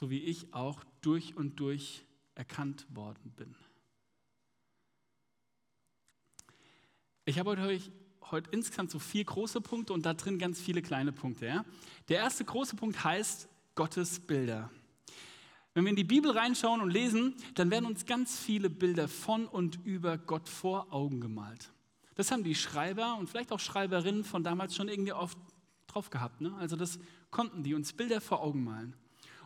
so 0.00 0.08
wie 0.08 0.20
ich 0.20 0.54
auch 0.54 0.82
durch 1.02 1.36
und 1.36 1.60
durch 1.60 2.06
erkannt 2.34 2.86
worden 2.88 3.34
bin. 3.36 3.54
Ich 7.26 7.38
habe 7.38 7.50
euch 7.50 7.92
heute 8.30 8.48
insgesamt 8.50 8.90
so 8.90 8.98
vier 8.98 9.24
große 9.24 9.60
Punkte 9.60 9.92
und 9.92 10.06
da 10.06 10.14
drin 10.14 10.38
ganz 10.38 10.58
viele 10.58 10.80
kleine 10.80 11.12
Punkte. 11.12 11.44
Ja? 11.44 11.66
Der 12.08 12.16
erste 12.16 12.46
große 12.46 12.76
Punkt 12.76 13.04
heißt 13.04 13.46
Gottes 13.74 14.20
Bilder. 14.20 14.70
Wenn 15.74 15.84
wir 15.84 15.90
in 15.90 15.96
die 15.96 16.04
Bibel 16.04 16.30
reinschauen 16.30 16.80
und 16.80 16.88
lesen, 16.88 17.34
dann 17.54 17.70
werden 17.70 17.84
uns 17.84 18.06
ganz 18.06 18.38
viele 18.38 18.70
Bilder 18.70 19.06
von 19.06 19.46
und 19.46 19.84
über 19.84 20.16
Gott 20.16 20.48
vor 20.48 20.94
Augen 20.94 21.20
gemalt. 21.20 21.74
Das 22.14 22.30
haben 22.30 22.42
die 22.42 22.54
Schreiber 22.54 23.18
und 23.18 23.28
vielleicht 23.28 23.52
auch 23.52 23.60
Schreiberinnen 23.60 24.24
von 24.24 24.44
damals 24.44 24.74
schon 24.74 24.88
irgendwie 24.88 25.12
oft 25.12 25.36
drauf 25.88 26.08
gehabt. 26.08 26.40
Ne? 26.40 26.54
Also 26.54 26.74
das 26.74 26.98
konnten 27.30 27.62
die 27.62 27.74
uns 27.74 27.92
Bilder 27.92 28.22
vor 28.22 28.40
Augen 28.40 28.64
malen. 28.64 28.96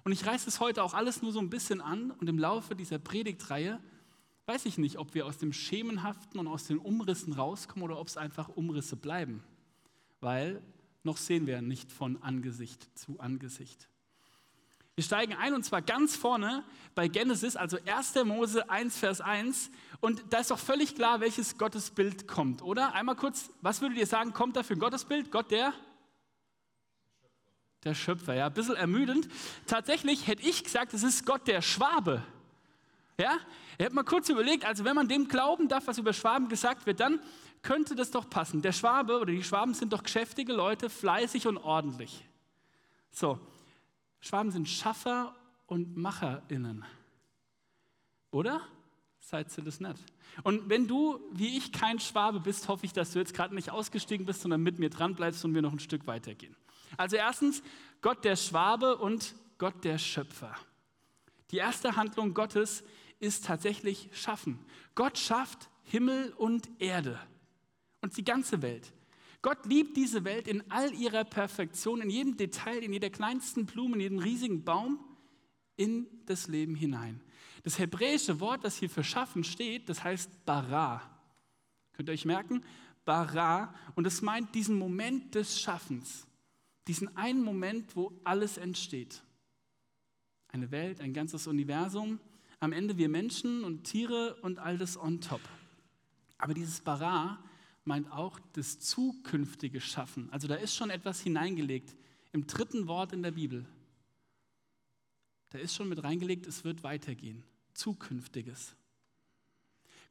Und 0.05 0.13
ich 0.13 0.27
reiße 0.27 0.49
es 0.49 0.61
heute 0.61 0.83
auch 0.83 0.93
alles 0.93 1.23
nur 1.23 1.33
so 1.33 1.41
ein 1.41 1.49
bisschen 1.49 1.81
an 1.81 2.11
und 2.11 2.29
im 2.29 2.39
Laufe 2.39 2.77
dieser 2.77 2.99
Predigtreihe 2.99 3.81
weiß 4.47 4.67
ich 4.67 4.77
nicht, 4.77 4.99
ob 4.99 5.15
wir 5.15 5.25
aus 5.25 5.39
dem 5.39 5.55
Schemenhaften 5.55 6.39
und 6.39 6.47
aus 6.47 6.65
den 6.65 6.79
Umrissen 6.79 7.33
rauskommen 7.33 7.85
oder 7.85 7.99
ob 7.99 8.09
es 8.09 8.19
einfach 8.19 8.51
Umrisse 8.51 8.97
bleiben. 8.97 9.43
Weil 10.21 10.63
noch 11.03 11.17
sehen 11.17 11.47
wir 11.47 11.63
nicht 11.63 11.91
von 11.91 12.23
Angesicht 12.23 12.87
zu 12.99 13.19
Angesicht. 13.19 13.89
Wir 14.95 15.03
steigen 15.03 15.33
ein 15.35 15.55
und 15.55 15.65
zwar 15.65 15.83
ganz 15.83 16.15
vorne 16.15 16.63
bei 16.95 17.09
Genesis, 17.09 17.57
also 17.57 17.79
1. 17.85 18.15
Mose 18.27 18.69
1, 18.71 18.97
Vers 18.97 19.21
1. 19.23 19.71
Und 20.01 20.23
da 20.31 20.39
ist 20.39 20.51
doch 20.51 20.59
völlig 20.59 20.95
klar, 20.95 21.21
welches 21.21 21.59
Gottesbild 21.59 22.29
kommt, 22.29 22.63
oder? 22.63 22.95
Einmal 22.95 23.17
kurz, 23.17 23.51
was 23.61 23.81
würdet 23.81 23.99
ihr 23.99 24.07
sagen, 24.07 24.35
kommt 24.35 24.55
da 24.57 24.63
für 24.63 24.75
ein 24.75 24.79
Gottesbild? 24.79 25.33
Gott 25.33 25.51
der? 25.51 25.73
Der 27.85 27.95
Schöpfer, 27.95 28.35
ja, 28.35 28.47
ein 28.47 28.55
bisschen 28.55 28.77
ermüdend. 28.77 29.29
Tatsächlich 29.67 30.27
hätte 30.27 30.43
ich 30.43 30.65
gesagt, 30.65 30.95
es 30.95 31.03
ist 31.03 31.27
Gott 31.27 31.47
der 31.47 31.61
Schwabe. 31.61 32.23
Ja? 33.19 33.37
Er 33.79 33.87
hat 33.87 33.93
mal 33.93 34.05
kurz 34.05 34.29
überlegt, 34.29 34.65
also 34.65 34.85
wenn 34.85 34.97
man 34.97 35.09
dem 35.09 35.29
glauben 35.29 35.69
darf, 35.69 35.87
was 35.87 35.99
über 35.99 36.13
Schwaben 36.13 36.49
gesagt 36.49 36.87
wird, 36.87 37.01
dann 37.01 37.21
könnte 37.63 37.95
das 37.95 38.11
doch 38.11 38.29
passen. 38.29 38.63
Der 38.63 38.73
Schwabe 38.73 39.19
oder 39.19 39.33
die 39.33 39.43
Schwaben 39.43 39.75
sind 39.75 39.93
doch 39.93 40.03
geschäftige 40.03 40.53
Leute, 40.53 40.89
fleißig 40.89 41.47
und 41.47 41.59
ordentlich. 41.59 42.25
So, 43.11 43.39
Schwaben 44.21 44.51
sind 44.51 44.69
Schaffer 44.69 45.35
und 45.67 45.97
MacherInnen. 45.97 46.85
Oder? 48.31 48.61
Seid 49.21 49.57
ihr 49.57 49.65
das 49.65 49.81
nicht? 49.81 49.97
Und 50.43 50.69
wenn 50.69 50.87
du, 50.87 51.21
wie 51.33 51.57
ich, 51.57 51.73
kein 51.73 51.99
Schwabe 51.99 52.41
bist, 52.41 52.69
hoffe 52.69 52.85
ich, 52.85 52.93
dass 52.93 53.13
du 53.13 53.19
jetzt 53.19 53.35
gerade 53.35 53.55
nicht 53.55 53.71
ausgestiegen 53.71 54.27
bist, 54.27 54.43
sondern 54.43 54.63
mit 54.63 54.79
mir 54.79 54.91
dran 54.91 55.15
bleibst 55.15 55.45
und 55.45 55.55
wir 55.55 55.63
noch 55.63 55.73
ein 55.73 55.79
Stück 55.79 56.07
weitergehen. 56.07 56.57
Also 56.97 57.17
erstens, 57.17 57.63
Gott 58.01 58.25
der 58.25 58.37
Schwabe 58.37 58.97
und 58.97 59.35
Gott 59.59 59.85
der 59.85 59.99
Schöpfer. 59.99 60.55
Die 61.51 61.59
erste 61.59 61.97
Handlung 61.97 62.35
Gottes 62.35 62.85
ist 63.21 63.45
tatsächlich 63.45 64.11
schaffen. 64.13 64.59
Gott 64.95 65.19
schafft 65.19 65.71
Himmel 65.85 66.33
und 66.37 66.69
Erde 66.81 67.19
und 68.01 68.17
die 68.17 68.25
ganze 68.25 68.63
Welt. 68.63 68.93
Gott 69.43 69.67
liebt 69.67 69.97
diese 69.97 70.25
Welt 70.25 70.49
in 70.49 70.71
all 70.71 70.93
ihrer 70.95 71.25
Perfektion, 71.25 72.01
in 72.01 72.09
jedem 72.09 72.37
Detail, 72.37 72.83
in 72.83 72.93
jeder 72.93 73.11
kleinsten 73.11 73.67
Blume, 73.67 73.95
in 73.95 74.01
jedem 74.01 74.19
riesigen 74.19 74.65
Baum, 74.65 74.99
in 75.77 76.07
das 76.25 76.49
Leben 76.49 76.75
hinein. 76.75 77.23
Das 77.63 77.79
hebräische 77.79 78.41
Wort, 78.41 78.65
das 78.65 78.77
hier 78.77 78.91
für 78.91 79.05
schaffen 79.05 79.45
steht, 79.45 79.89
das 79.89 80.03
heißt 80.03 80.45
bara. 80.45 81.03
Könnt 81.93 82.09
ihr 82.09 82.13
euch 82.13 82.25
merken? 82.25 82.65
Bara. 83.05 83.75
Und 83.95 84.07
es 84.07 84.23
meint 84.23 84.55
diesen 84.55 84.79
Moment 84.79 85.35
des 85.35 85.61
Schaffens. 85.61 86.27
Diesen 86.87 87.17
einen 87.17 87.43
Moment, 87.43 87.97
wo 87.97 88.13
alles 88.25 88.59
entsteht 88.59 89.23
eine 90.55 90.71
Welt, 90.71 91.01
ein 91.01 91.13
ganzes 91.13 91.47
Universum, 91.47 92.21
am 92.61 92.73
Ende 92.73 92.97
wir 92.97 93.09
Menschen 93.09 93.65
und 93.65 93.85
Tiere 93.85 94.37
und 94.41 94.59
all 94.59 94.79
das 94.79 94.97
on 94.97 95.21
top. 95.21 95.41
Aber 96.39 96.55
dieses 96.55 96.81
Bara 96.81 97.43
meint 97.85 98.11
auch 98.11 98.39
das 98.53 98.79
zukünftige 98.79 99.81
Schaffen. 99.81 100.31
Also 100.31 100.49
da 100.49 100.55
ist 100.55 100.75
schon 100.75 100.91
etwas 100.91 101.21
hineingelegt 101.21 101.95
im 102.33 102.47
dritten 102.47 102.87
Wort 102.87 103.13
in 103.13 103.23
der 103.23 103.33
Bibel. 103.33 103.67
Da 105.51 105.59
ist 105.59 105.75
schon 105.75 105.89
mit 105.89 106.03
reingelegt, 106.03 106.47
es 106.47 106.65
wird 106.65 106.83
weitergehen. 106.83 107.45
Zukünftiges. 107.75 108.77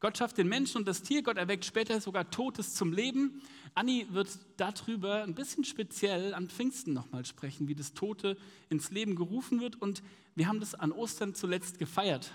Gott 0.03 0.17
schafft 0.17 0.37
den 0.37 0.49
Menschen 0.49 0.79
und 0.79 0.85
das 0.85 1.01
Tier, 1.01 1.23
Gott 1.23 1.37
erweckt 1.37 1.63
später 1.63 2.01
sogar 2.01 2.29
Totes 2.29 2.75
zum 2.75 2.91
Leben. 2.91 3.41
Anni 3.73 4.05
wird 4.09 4.37
darüber 4.57 5.23
ein 5.23 5.33
bisschen 5.33 5.63
speziell 5.63 6.33
an 6.33 6.49
Pfingsten 6.49 6.91
nochmal 6.91 7.23
sprechen, 7.23 7.69
wie 7.69 7.73
das 7.73 7.93
Tote 7.93 8.35
ins 8.69 8.91
Leben 8.91 9.15
gerufen 9.15 9.61
wird. 9.61 9.81
Und 9.81 10.03
wir 10.35 10.49
haben 10.49 10.59
das 10.59 10.75
an 10.75 10.91
Ostern 10.91 11.35
zuletzt 11.35 11.79
gefeiert. 11.79 12.33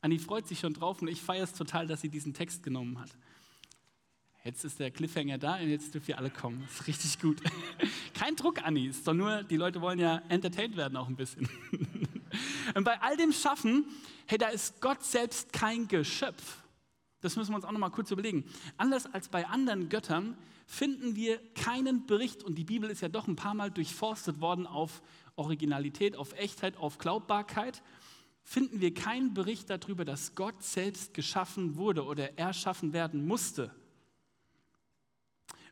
Anni 0.00 0.18
freut 0.18 0.48
sich 0.48 0.58
schon 0.58 0.74
drauf 0.74 1.02
und 1.02 1.06
ich 1.06 1.22
feiere 1.22 1.44
es 1.44 1.52
total, 1.52 1.86
dass 1.86 2.00
sie 2.00 2.08
diesen 2.08 2.34
Text 2.34 2.64
genommen 2.64 2.98
hat. 2.98 3.10
Jetzt 4.42 4.64
ist 4.64 4.80
der 4.80 4.90
Cliffhanger 4.90 5.38
da 5.38 5.54
und 5.58 5.70
jetzt 5.70 5.94
dürft 5.94 6.08
ihr 6.08 6.18
alle 6.18 6.30
kommen. 6.30 6.62
Das 6.66 6.80
ist 6.80 6.86
richtig 6.88 7.20
gut. 7.20 7.40
Kein 8.14 8.34
Druck, 8.34 8.60
Anni, 8.64 8.88
ist 8.88 9.06
doch 9.06 9.14
nur, 9.14 9.44
die 9.44 9.56
Leute 9.56 9.80
wollen 9.80 10.00
ja 10.00 10.20
entertained 10.30 10.76
werden 10.76 10.96
auch 10.96 11.06
ein 11.06 11.14
bisschen. 11.14 11.48
Und 12.74 12.82
bei 12.82 13.00
all 13.00 13.16
dem 13.16 13.30
Schaffen, 13.30 13.84
hey, 14.26 14.36
da 14.36 14.48
ist 14.48 14.80
Gott 14.80 15.04
selbst 15.04 15.52
kein 15.52 15.86
Geschöpf. 15.86 16.63
Das 17.24 17.36
müssen 17.36 17.52
wir 17.52 17.56
uns 17.56 17.64
auch 17.64 17.72
noch 17.72 17.80
mal 17.80 17.88
kurz 17.88 18.10
überlegen. 18.10 18.44
Anders 18.76 19.06
als 19.06 19.30
bei 19.30 19.46
anderen 19.46 19.88
Göttern 19.88 20.36
finden 20.66 21.16
wir 21.16 21.38
keinen 21.54 22.04
Bericht, 22.04 22.42
und 22.42 22.56
die 22.56 22.64
Bibel 22.64 22.90
ist 22.90 23.00
ja 23.00 23.08
doch 23.08 23.26
ein 23.26 23.34
paar 23.34 23.54
Mal 23.54 23.70
durchforstet 23.70 24.42
worden 24.42 24.66
auf 24.66 25.02
Originalität, 25.34 26.16
auf 26.16 26.34
Echtheit, 26.34 26.76
auf 26.76 26.98
Glaubbarkeit, 26.98 27.82
finden 28.42 28.82
wir 28.82 28.92
keinen 28.92 29.32
Bericht 29.32 29.70
darüber, 29.70 30.04
dass 30.04 30.34
Gott 30.34 30.62
selbst 30.62 31.14
geschaffen 31.14 31.76
wurde 31.76 32.04
oder 32.04 32.38
erschaffen 32.38 32.92
werden 32.92 33.26
musste. 33.26 33.74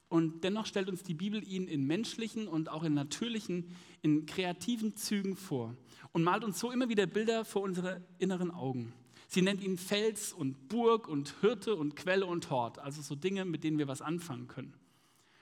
Und 0.09 0.43
dennoch 0.43 0.65
stellt 0.65 0.89
uns 0.89 1.03
die 1.03 1.13
Bibel 1.13 1.47
ihn 1.47 1.69
in 1.69 1.87
menschlichen 1.87 2.49
und 2.49 2.71
auch 2.71 2.83
in 2.83 2.95
natürlichen, 2.95 3.77
in 4.01 4.25
kreativen 4.25 4.97
Zügen 4.97 5.37
vor 5.37 5.77
und 6.13 6.23
malt 6.23 6.45
uns 6.45 6.59
so 6.59 6.71
immer 6.71 6.89
wieder 6.89 7.05
Bilder 7.05 7.45
vor 7.45 7.61
unsere 7.61 8.01
inneren 8.19 8.51
Augen. 8.51 8.95
Sie 9.33 9.41
nennt 9.41 9.63
ihn 9.63 9.79
Fels 9.79 10.35
und 10.35 10.69
Burg 10.69 11.09
und 11.09 11.35
Hirte 11.41 11.75
und 11.75 11.97
Quelle 11.97 12.27
und 12.27 12.51
Hort, 12.51 12.79
also 12.79 13.01
so 13.01 13.15
Dinge, 13.15 13.47
mit 13.47 13.65
denen 13.65 13.79
wir 13.79 13.89
was 13.89 14.03
anfangen 14.03 14.47
können. 14.47 14.75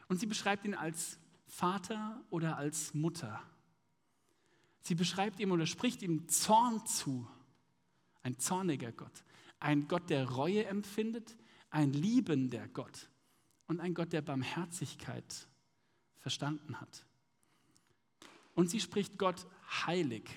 Und 0.07 0.21
sie 0.21 0.27
beschreibt 0.27 0.65
ihn 0.65 0.75
als 0.75 1.19
Vater 1.49 2.23
oder 2.31 2.57
als 2.57 2.95
Mutter. 2.95 3.43
Sie 4.83 4.95
beschreibt 4.95 5.41
ihm 5.41 5.51
oder 5.51 5.67
spricht 5.67 6.03
ihm 6.03 6.29
Zorn 6.29 6.87
zu. 6.87 7.27
Ein 8.23 8.39
zorniger 8.39 8.93
Gott. 8.93 9.25
Ein 9.59 9.89
Gott, 9.89 10.09
der 10.09 10.31
Reue 10.31 10.67
empfindet. 10.67 11.37
Ein 11.71 11.93
liebender 11.93 12.69
Gott. 12.69 13.11
Und 13.67 13.81
ein 13.81 13.95
Gott, 13.95 14.13
der 14.13 14.23
Barmherzigkeit 14.23 15.49
verstanden 16.19 16.81
hat. 16.81 17.05
Und 18.55 18.71
sie 18.71 18.79
spricht 18.79 19.19
Gott 19.19 19.49
heilig. 19.85 20.31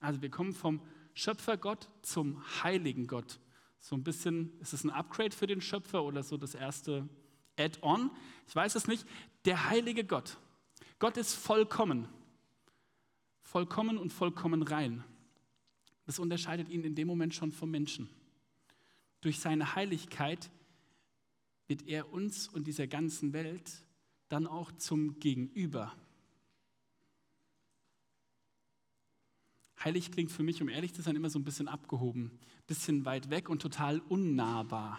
Also 0.00 0.22
wir 0.22 0.30
kommen 0.30 0.54
vom 0.54 0.80
Schöpfergott 1.14 1.88
zum 2.02 2.42
heiligen 2.62 3.06
Gott. 3.06 3.40
So 3.80 3.96
ein 3.96 4.02
bisschen, 4.02 4.58
ist 4.60 4.72
es 4.72 4.84
ein 4.84 4.90
Upgrade 4.90 5.34
für 5.34 5.46
den 5.46 5.60
Schöpfer 5.60 6.04
oder 6.04 6.22
so 6.22 6.36
das 6.36 6.54
erste 6.54 7.08
Add-on? 7.56 8.10
Ich 8.46 8.54
weiß 8.54 8.74
es 8.74 8.86
nicht. 8.86 9.06
Der 9.44 9.68
heilige 9.68 10.04
Gott. 10.04 10.38
Gott 10.98 11.16
ist 11.16 11.34
vollkommen. 11.34 12.08
Vollkommen 13.42 13.98
und 13.98 14.12
vollkommen 14.12 14.62
rein. 14.62 15.04
Das 16.06 16.18
unterscheidet 16.18 16.68
ihn 16.68 16.84
in 16.84 16.94
dem 16.94 17.06
Moment 17.06 17.34
schon 17.34 17.52
vom 17.52 17.70
Menschen. 17.70 18.08
Durch 19.20 19.38
seine 19.38 19.74
Heiligkeit 19.74 20.50
wird 21.66 21.86
er 21.86 22.12
uns 22.12 22.48
und 22.48 22.66
dieser 22.66 22.86
ganzen 22.86 23.32
Welt 23.32 23.84
dann 24.28 24.46
auch 24.46 24.72
zum 24.72 25.18
Gegenüber. 25.20 25.94
Heilig 29.84 30.10
klingt 30.10 30.32
für 30.32 30.42
mich, 30.42 30.62
um 30.62 30.68
ehrlich 30.70 30.94
zu 30.94 31.02
sein, 31.02 31.14
immer 31.14 31.28
so 31.28 31.38
ein 31.38 31.44
bisschen 31.44 31.68
abgehoben, 31.68 32.38
bisschen 32.66 33.04
weit 33.04 33.28
weg 33.28 33.50
und 33.50 33.60
total 33.60 34.00
unnahbar. 34.00 34.98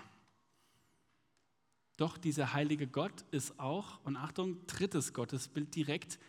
Doch 1.98 2.18
dieser 2.18 2.54
heilige 2.54 2.88
Gott 2.88 3.26
ist 3.32 3.60
auch, 3.60 4.04
und 4.04 4.16
Achtung, 4.16 4.68
drittes 4.68 5.14
Gottesbild 5.14 5.74
direkt, 5.76 6.20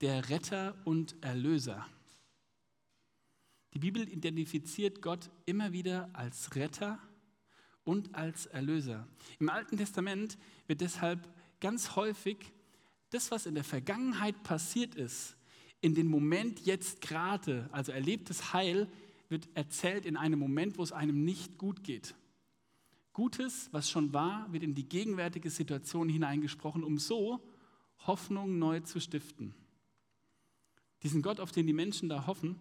der 0.00 0.28
Retter 0.28 0.76
und 0.84 1.16
Erlöser. 1.22 1.86
Die 3.74 3.78
Bibel 3.78 4.08
identifiziert 4.08 5.00
Gott 5.00 5.30
immer 5.46 5.72
wieder 5.72 6.10
als 6.12 6.54
Retter 6.54 7.00
und 7.84 8.14
als 8.14 8.46
Erlöser. 8.46 9.08
Im 9.40 9.48
Alten 9.48 9.76
Testament 9.76 10.38
wird 10.66 10.82
deshalb 10.82 11.28
ganz 11.58 11.96
häufig 11.96 12.52
das, 13.10 13.30
was 13.30 13.46
in 13.46 13.54
der 13.54 13.64
Vergangenheit 13.64 14.42
passiert 14.42 14.94
ist, 14.94 15.36
in 15.82 15.94
den 15.94 16.06
Moment 16.06 16.60
jetzt 16.60 17.02
gerade, 17.02 17.68
also 17.72 17.92
erlebtes 17.92 18.54
Heil, 18.54 18.88
wird 19.28 19.48
erzählt 19.54 20.06
in 20.06 20.16
einem 20.16 20.38
Moment, 20.38 20.78
wo 20.78 20.82
es 20.82 20.92
einem 20.92 21.24
nicht 21.24 21.58
gut 21.58 21.84
geht. 21.84 22.14
Gutes, 23.12 23.68
was 23.72 23.90
schon 23.90 24.12
war, 24.14 24.50
wird 24.52 24.62
in 24.62 24.74
die 24.74 24.88
gegenwärtige 24.88 25.50
Situation 25.50 26.08
hineingesprochen, 26.08 26.84
um 26.84 26.98
so 26.98 27.42
Hoffnung 28.06 28.58
neu 28.58 28.80
zu 28.80 29.00
stiften. 29.00 29.54
Diesen 31.02 31.20
Gott, 31.20 31.40
auf 31.40 31.52
den 31.52 31.66
die 31.66 31.72
Menschen 31.72 32.08
da 32.08 32.26
hoffen, 32.26 32.56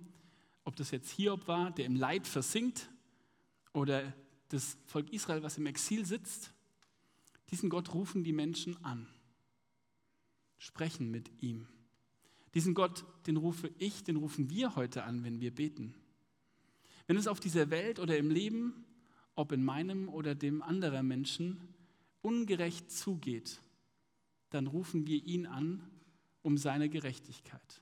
ob 0.64 0.76
das 0.76 0.92
jetzt 0.92 1.12
Hiob 1.12 1.48
war, 1.48 1.72
der 1.72 1.86
im 1.86 1.96
Leid 1.96 2.28
versinkt, 2.28 2.90
oder 3.74 4.14
das 4.50 4.78
Volk 4.88 5.14
Israel, 5.14 5.44
was 5.44 5.58
im 5.58 5.66
Exil 5.66 6.06
sitzt, 6.06 6.52
diesen 7.52 7.70
Gott 7.70 7.94
rufen 7.94 8.24
die 8.24 8.34
Menschen 8.34 8.84
an, 8.84 9.08
sprechen 10.58 11.12
mit 11.12 11.32
ihm. 11.42 11.68
Diesen 12.54 12.74
Gott, 12.74 13.06
den 13.28 13.38
rufe 13.38 13.72
ich, 13.78 14.04
den 14.04 14.18
rufen 14.18 14.50
wir 14.50 14.76
heute 14.76 15.04
an, 15.04 15.24
wenn 15.24 15.40
wir 15.40 15.54
beten. 15.54 15.94
Wenn 17.08 17.18
es 17.18 17.28
auf 17.28 17.40
dieser 17.40 17.70
Welt 17.70 18.00
oder 18.00 18.18
im 18.18 18.30
Leben, 18.30 18.86
ob 19.36 19.52
in 19.52 19.64
meinem 19.64 20.10
oder 20.10 20.36
dem 20.36 20.62
anderer 20.62 21.04
Menschen, 21.04 21.62
ungerecht 22.22 22.92
zugeht, 22.92 23.62
dann 24.50 24.68
rufen 24.68 25.08
wir 25.08 25.24
ihn 25.24 25.46
an 25.46 25.90
um 26.42 26.58
seine 26.58 26.90
Gerechtigkeit. 26.90 27.82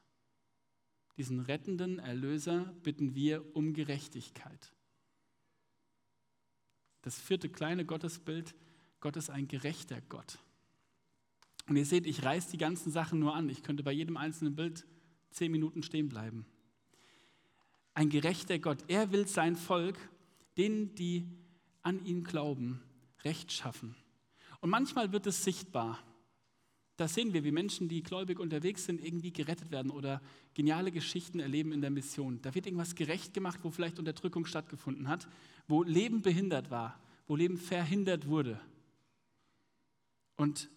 Diesen 1.18 1.40
rettenden 1.40 2.00
Erlöser 2.00 2.74
bitten 2.84 3.16
wir 3.16 3.56
um 3.56 3.74
Gerechtigkeit. 3.74 4.72
Das 7.02 7.20
vierte 7.20 7.50
kleine 7.50 7.86
Gottesbild, 7.86 8.56
Gott 9.00 9.16
ist 9.16 9.30
ein 9.30 9.48
gerechter 9.48 10.02
Gott. 10.02 10.40
Und 11.70 11.76
ihr 11.76 11.86
seht, 11.86 12.08
ich 12.08 12.24
reiße 12.24 12.50
die 12.50 12.58
ganzen 12.58 12.92
Sachen 12.92 13.20
nur 13.20 13.36
an. 13.36 13.48
Ich 13.48 13.62
könnte 13.62 13.84
bei 13.84 13.92
jedem 13.92 14.18
einzelnen 14.18 14.56
Bild 14.56 14.88
zehn 15.30 15.52
Minuten 15.52 15.84
stehen 15.84 16.10
bleiben. 16.10 16.48
Ein 17.94 18.10
gerechter 18.10 18.58
Gott. 18.58 18.84
Er 18.88 19.12
will 19.12 19.28
sein 19.28 19.56
Volk, 19.56 19.98
denen, 20.58 20.96
die 20.96 21.28
an 21.84 22.04
ihn 22.04 22.24
glauben, 22.24 22.82
Recht 23.24 23.52
schaffen. 23.52 23.96
Und 24.62 24.72
manchmal 24.72 25.12
wird 25.12 25.28
es 25.28 25.44
sichtbar. 25.44 26.00
Da 26.98 27.08
sehen 27.08 27.34
wir, 27.34 27.44
wie 27.44 27.52
Menschen, 27.52 27.88
die 27.88 28.02
gläubig 28.02 28.40
unterwegs 28.40 28.86
sind, 28.86 29.04
irgendwie 29.04 29.32
gerettet 29.32 29.70
werden 29.70 29.92
oder 29.92 30.22
geniale 30.56 30.92
Geschichten 30.92 31.40
erleben 31.40 31.72
in 31.72 31.82
der 31.82 31.92
Mission. 31.92 32.42
Da 32.42 32.56
wird 32.56 32.66
irgendwas 32.66 32.96
gerecht 32.96 33.34
gemacht, 33.34 33.60
wo 33.62 33.70
vielleicht 33.70 34.00
Unterdrückung 34.00 34.46
stattgefunden 34.46 35.08
hat, 35.08 35.28
wo 35.68 35.84
Leben 35.84 36.24
behindert 36.24 36.72
war, 36.72 37.00
wo 37.28 37.36
Leben 37.36 37.58
verhindert 37.58 38.28
wurde. 38.28 38.60
Und 40.36 40.70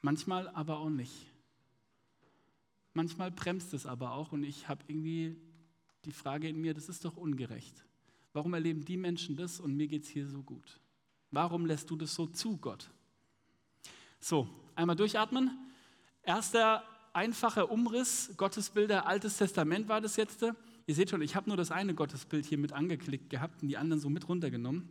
manchmal 0.00 0.48
aber 0.48 0.78
auch 0.78 0.90
nicht. 0.90 1.32
Manchmal 2.94 3.30
bremst 3.30 3.74
es 3.74 3.86
aber 3.86 4.12
auch 4.12 4.32
und 4.32 4.42
ich 4.42 4.68
habe 4.68 4.84
irgendwie 4.88 5.36
die 6.04 6.12
Frage 6.12 6.48
in 6.48 6.60
mir, 6.60 6.74
das 6.74 6.88
ist 6.88 7.04
doch 7.04 7.16
ungerecht. 7.16 7.84
Warum 8.32 8.54
erleben 8.54 8.84
die 8.84 8.96
Menschen 8.96 9.36
das 9.36 9.60
und 9.60 9.76
mir 9.76 9.88
geht 9.88 10.04
es 10.04 10.08
hier 10.08 10.26
so 10.26 10.42
gut? 10.42 10.80
Warum 11.30 11.66
lässt 11.66 11.90
du 11.90 11.96
das 11.96 12.14
so 12.14 12.26
zu, 12.26 12.56
Gott? 12.56 12.90
So, 14.20 14.48
einmal 14.74 14.96
durchatmen. 14.96 15.50
Erster 16.22 16.82
einfacher 17.12 17.70
Umriss, 17.70 18.32
Gottesbilder, 18.36 19.06
Altes 19.06 19.36
Testament 19.36 19.88
war 19.88 20.00
das 20.00 20.16
jetzt. 20.16 20.42
Ihr 20.42 20.94
seht 20.94 21.10
schon, 21.10 21.22
ich 21.22 21.36
habe 21.36 21.48
nur 21.48 21.56
das 21.56 21.70
eine 21.70 21.94
Gottesbild 21.94 22.46
hier 22.46 22.58
mit 22.58 22.72
angeklickt 22.72 23.28
gehabt 23.30 23.62
und 23.62 23.68
die 23.68 23.76
anderen 23.76 24.00
so 24.00 24.08
mit 24.08 24.28
runtergenommen. 24.28 24.88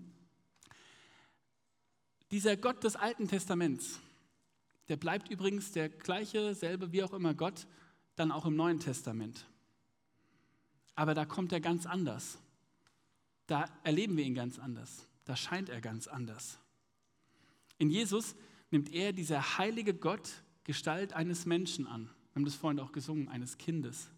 Dieser 2.31 2.57
Gott 2.57 2.83
des 2.83 2.95
Alten 2.95 3.27
Testaments, 3.27 4.00
der 4.89 4.98
bleibt 4.98 5.30
übrigens 5.30 5.72
der 5.72 5.89
gleiche, 5.89 6.56
selbe 6.56 6.92
wie 6.92 7.04
auch 7.04 7.13
immer 7.13 7.34
Gott, 7.34 7.68
dann 8.16 8.31
auch 8.31 8.45
im 8.45 8.56
Neuen 8.56 8.80
Testament. 8.80 9.45
Aber 10.95 11.13
da 11.13 11.25
kommt 11.25 11.51
er 11.51 11.60
ganz 11.60 11.86
anders. 11.86 12.39
Da 13.45 13.66
erleben 13.84 14.18
wir 14.18 14.25
ihn 14.25 14.36
ganz 14.36 14.60
anders. 14.60 15.07
Da 15.25 15.36
scheint 15.36 15.69
er 15.69 15.81
ganz 15.81 16.07
anders. 16.07 16.60
In 17.78 17.89
Jesus 17.89 18.36
nimmt 18.72 18.92
er, 18.92 19.13
dieser 19.13 19.57
heilige 19.57 19.94
Gott, 19.94 20.44
Gestalt 20.63 21.13
eines 21.13 21.45
Menschen 21.45 21.88
an. 21.88 22.06
Wir 22.06 22.36
haben 22.36 22.45
das 22.45 22.56
vorhin 22.56 22.80
auch 22.80 22.92
gesungen, 22.92 23.30
eines 23.30 23.57
Kindes. 23.57 24.10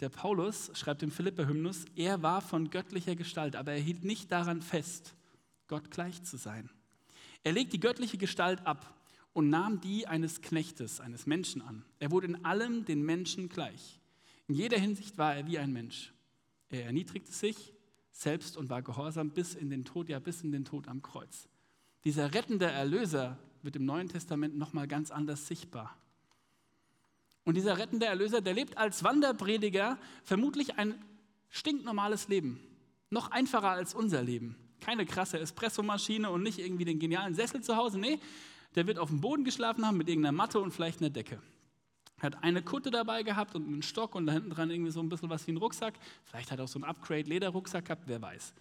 Der 0.00 0.08
Paulus 0.08 0.70
schreibt 0.74 1.02
im 1.02 1.10
Philipper-Hymnus, 1.10 1.84
er 1.94 2.22
war 2.22 2.40
von 2.40 2.70
göttlicher 2.70 3.14
Gestalt, 3.14 3.56
aber 3.56 3.72
er 3.72 3.78
hielt 3.78 4.04
nicht 4.04 4.32
daran 4.32 4.62
fest, 4.62 5.14
Gott 5.68 5.90
gleich 5.90 6.22
zu 6.24 6.36
sein. 6.36 6.70
Er 7.44 7.52
legt 7.52 7.72
die 7.72 7.80
göttliche 7.80 8.18
Gestalt 8.18 8.66
ab 8.66 8.98
und 9.32 9.50
nahm 9.50 9.80
die 9.80 10.06
eines 10.06 10.42
Knechtes, 10.42 11.00
eines 11.00 11.26
Menschen 11.26 11.62
an. 11.62 11.84
Er 11.98 12.10
wurde 12.10 12.26
in 12.26 12.44
allem 12.44 12.84
den 12.84 13.02
Menschen 13.02 13.48
gleich. 13.48 14.00
In 14.46 14.54
jeder 14.54 14.78
Hinsicht 14.78 15.18
war 15.18 15.34
er 15.34 15.46
wie 15.46 15.58
ein 15.58 15.72
Mensch. 15.72 16.12
Er 16.68 16.86
erniedrigte 16.86 17.32
sich 17.32 17.72
selbst 18.10 18.56
und 18.56 18.70
war 18.70 18.82
gehorsam 18.82 19.30
bis 19.30 19.54
in 19.54 19.70
den 19.70 19.84
Tod, 19.84 20.08
ja 20.08 20.18
bis 20.18 20.42
in 20.42 20.52
den 20.52 20.64
Tod 20.64 20.88
am 20.88 21.02
Kreuz. 21.02 21.48
Dieser 22.04 22.34
rettende 22.34 22.66
Erlöser 22.66 23.38
wird 23.62 23.76
im 23.76 23.84
Neuen 23.84 24.08
Testament 24.08 24.56
nochmal 24.56 24.88
ganz 24.88 25.10
anders 25.10 25.46
sichtbar. 25.46 25.96
Und 27.44 27.56
dieser 27.56 27.78
rettende 27.78 28.06
Erlöser, 28.06 28.40
der 28.40 28.54
lebt 28.54 28.76
als 28.76 29.02
Wanderprediger 29.02 29.98
vermutlich 30.22 30.78
ein 30.78 30.94
stinknormales 31.48 32.28
Leben. 32.28 32.60
Noch 33.10 33.30
einfacher 33.30 33.70
als 33.70 33.94
unser 33.94 34.22
Leben. 34.22 34.56
Keine 34.82 35.06
krasse 35.06 35.38
Espressomaschine 35.38 36.28
und 36.28 36.42
nicht 36.42 36.58
irgendwie 36.58 36.84
den 36.84 36.98
genialen 36.98 37.34
Sessel 37.34 37.62
zu 37.62 37.76
Hause. 37.76 37.98
Nee, 37.98 38.18
der 38.74 38.86
wird 38.86 38.98
auf 38.98 39.10
dem 39.10 39.20
Boden 39.20 39.44
geschlafen 39.44 39.86
haben 39.86 39.96
mit 39.96 40.08
irgendeiner 40.08 40.36
Matte 40.36 40.58
und 40.58 40.72
vielleicht 40.72 41.00
einer 41.00 41.10
Decke. 41.10 41.40
Er 42.18 42.26
hat 42.26 42.42
eine 42.42 42.62
Kutte 42.62 42.90
dabei 42.90 43.22
gehabt 43.22 43.54
und 43.54 43.66
einen 43.66 43.82
Stock 43.82 44.14
und 44.14 44.26
da 44.26 44.32
hinten 44.32 44.50
dran 44.50 44.70
irgendwie 44.70 44.90
so 44.90 45.00
ein 45.00 45.08
bisschen 45.08 45.30
was 45.30 45.46
wie 45.46 45.52
ein 45.52 45.56
Rucksack. 45.56 45.94
Vielleicht 46.24 46.50
hat 46.50 46.58
er 46.58 46.64
auch 46.64 46.68
so 46.68 46.78
einen 46.78 46.84
Upgrade-Lederrucksack 46.84 47.84
gehabt, 47.84 48.02
wer 48.06 48.20
weiß. 48.20 48.54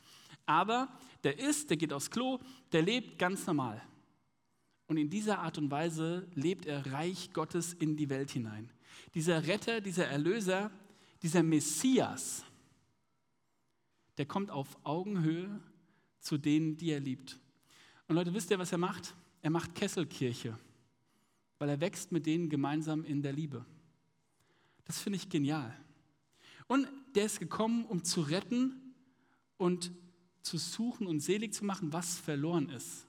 Aber 0.45 0.89
der 1.23 1.39
isst, 1.39 1.69
der 1.69 1.77
geht 1.77 1.93
aufs 1.93 2.11
Klo, 2.11 2.39
der 2.71 2.81
lebt 2.83 3.17
ganz 3.17 3.45
normal. 3.47 3.81
Und 4.87 4.97
in 4.97 5.09
dieser 5.09 5.39
Art 5.39 5.57
und 5.57 5.71
Weise 5.71 6.27
lebt 6.35 6.65
er 6.65 6.85
Reich 6.91 7.33
Gottes 7.33 7.73
in 7.73 7.95
die 7.95 8.09
Welt 8.09 8.31
hinein. 8.31 8.69
Dieser 9.15 9.47
Retter, 9.47 9.81
dieser 9.81 10.07
Erlöser, 10.07 10.69
dieser 11.23 11.43
Messias, 11.43 12.43
der 14.17 14.25
kommt 14.25 14.51
auf 14.51 14.77
Augenhöhe 14.83 15.61
zu 16.21 16.37
denen, 16.37 16.77
die 16.77 16.91
er 16.91 16.99
liebt. 16.99 17.37
Und 18.07 18.15
Leute, 18.15 18.33
wisst 18.33 18.49
ihr, 18.51 18.59
was 18.59 18.71
er 18.71 18.77
macht? 18.77 19.13
Er 19.41 19.49
macht 19.49 19.75
Kesselkirche, 19.75 20.57
weil 21.59 21.69
er 21.69 21.81
wächst 21.81 22.11
mit 22.11 22.25
denen 22.25 22.47
gemeinsam 22.49 23.03
in 23.03 23.21
der 23.21 23.33
Liebe. 23.33 23.65
Das 24.85 24.99
finde 24.99 25.17
ich 25.17 25.29
genial. 25.29 25.75
Und 26.67 26.87
der 27.15 27.25
ist 27.25 27.39
gekommen, 27.39 27.85
um 27.85 28.03
zu 28.03 28.21
retten 28.21 28.93
und 29.57 29.91
zu 30.41 30.57
suchen 30.57 31.07
und 31.07 31.19
selig 31.19 31.53
zu 31.53 31.65
machen, 31.65 31.91
was 31.91 32.17
verloren 32.17 32.69
ist. 32.69 33.05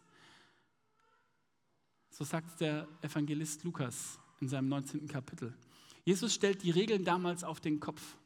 So 2.10 2.24
sagt 2.24 2.60
der 2.60 2.88
Evangelist 3.00 3.64
Lukas 3.64 4.18
in 4.40 4.48
seinem 4.48 4.68
19. 4.68 5.06
Kapitel. 5.06 5.54
Jesus 6.04 6.34
stellt 6.34 6.62
die 6.62 6.70
Regeln 6.70 7.04
damals 7.04 7.44
auf 7.44 7.60
den 7.60 7.78
Kopf, 7.78 8.16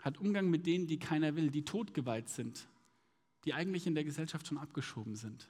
hat 0.00 0.18
Umgang 0.18 0.50
mit 0.50 0.66
denen, 0.66 0.86
die 0.86 0.98
keiner 0.98 1.36
will, 1.36 1.50
die 1.50 1.64
totgeweiht 1.64 2.28
sind, 2.28 2.68
die 3.44 3.54
eigentlich 3.54 3.86
in 3.86 3.94
der 3.94 4.04
Gesellschaft 4.04 4.46
schon 4.46 4.58
abgeschoben 4.58 5.16
sind. 5.16 5.48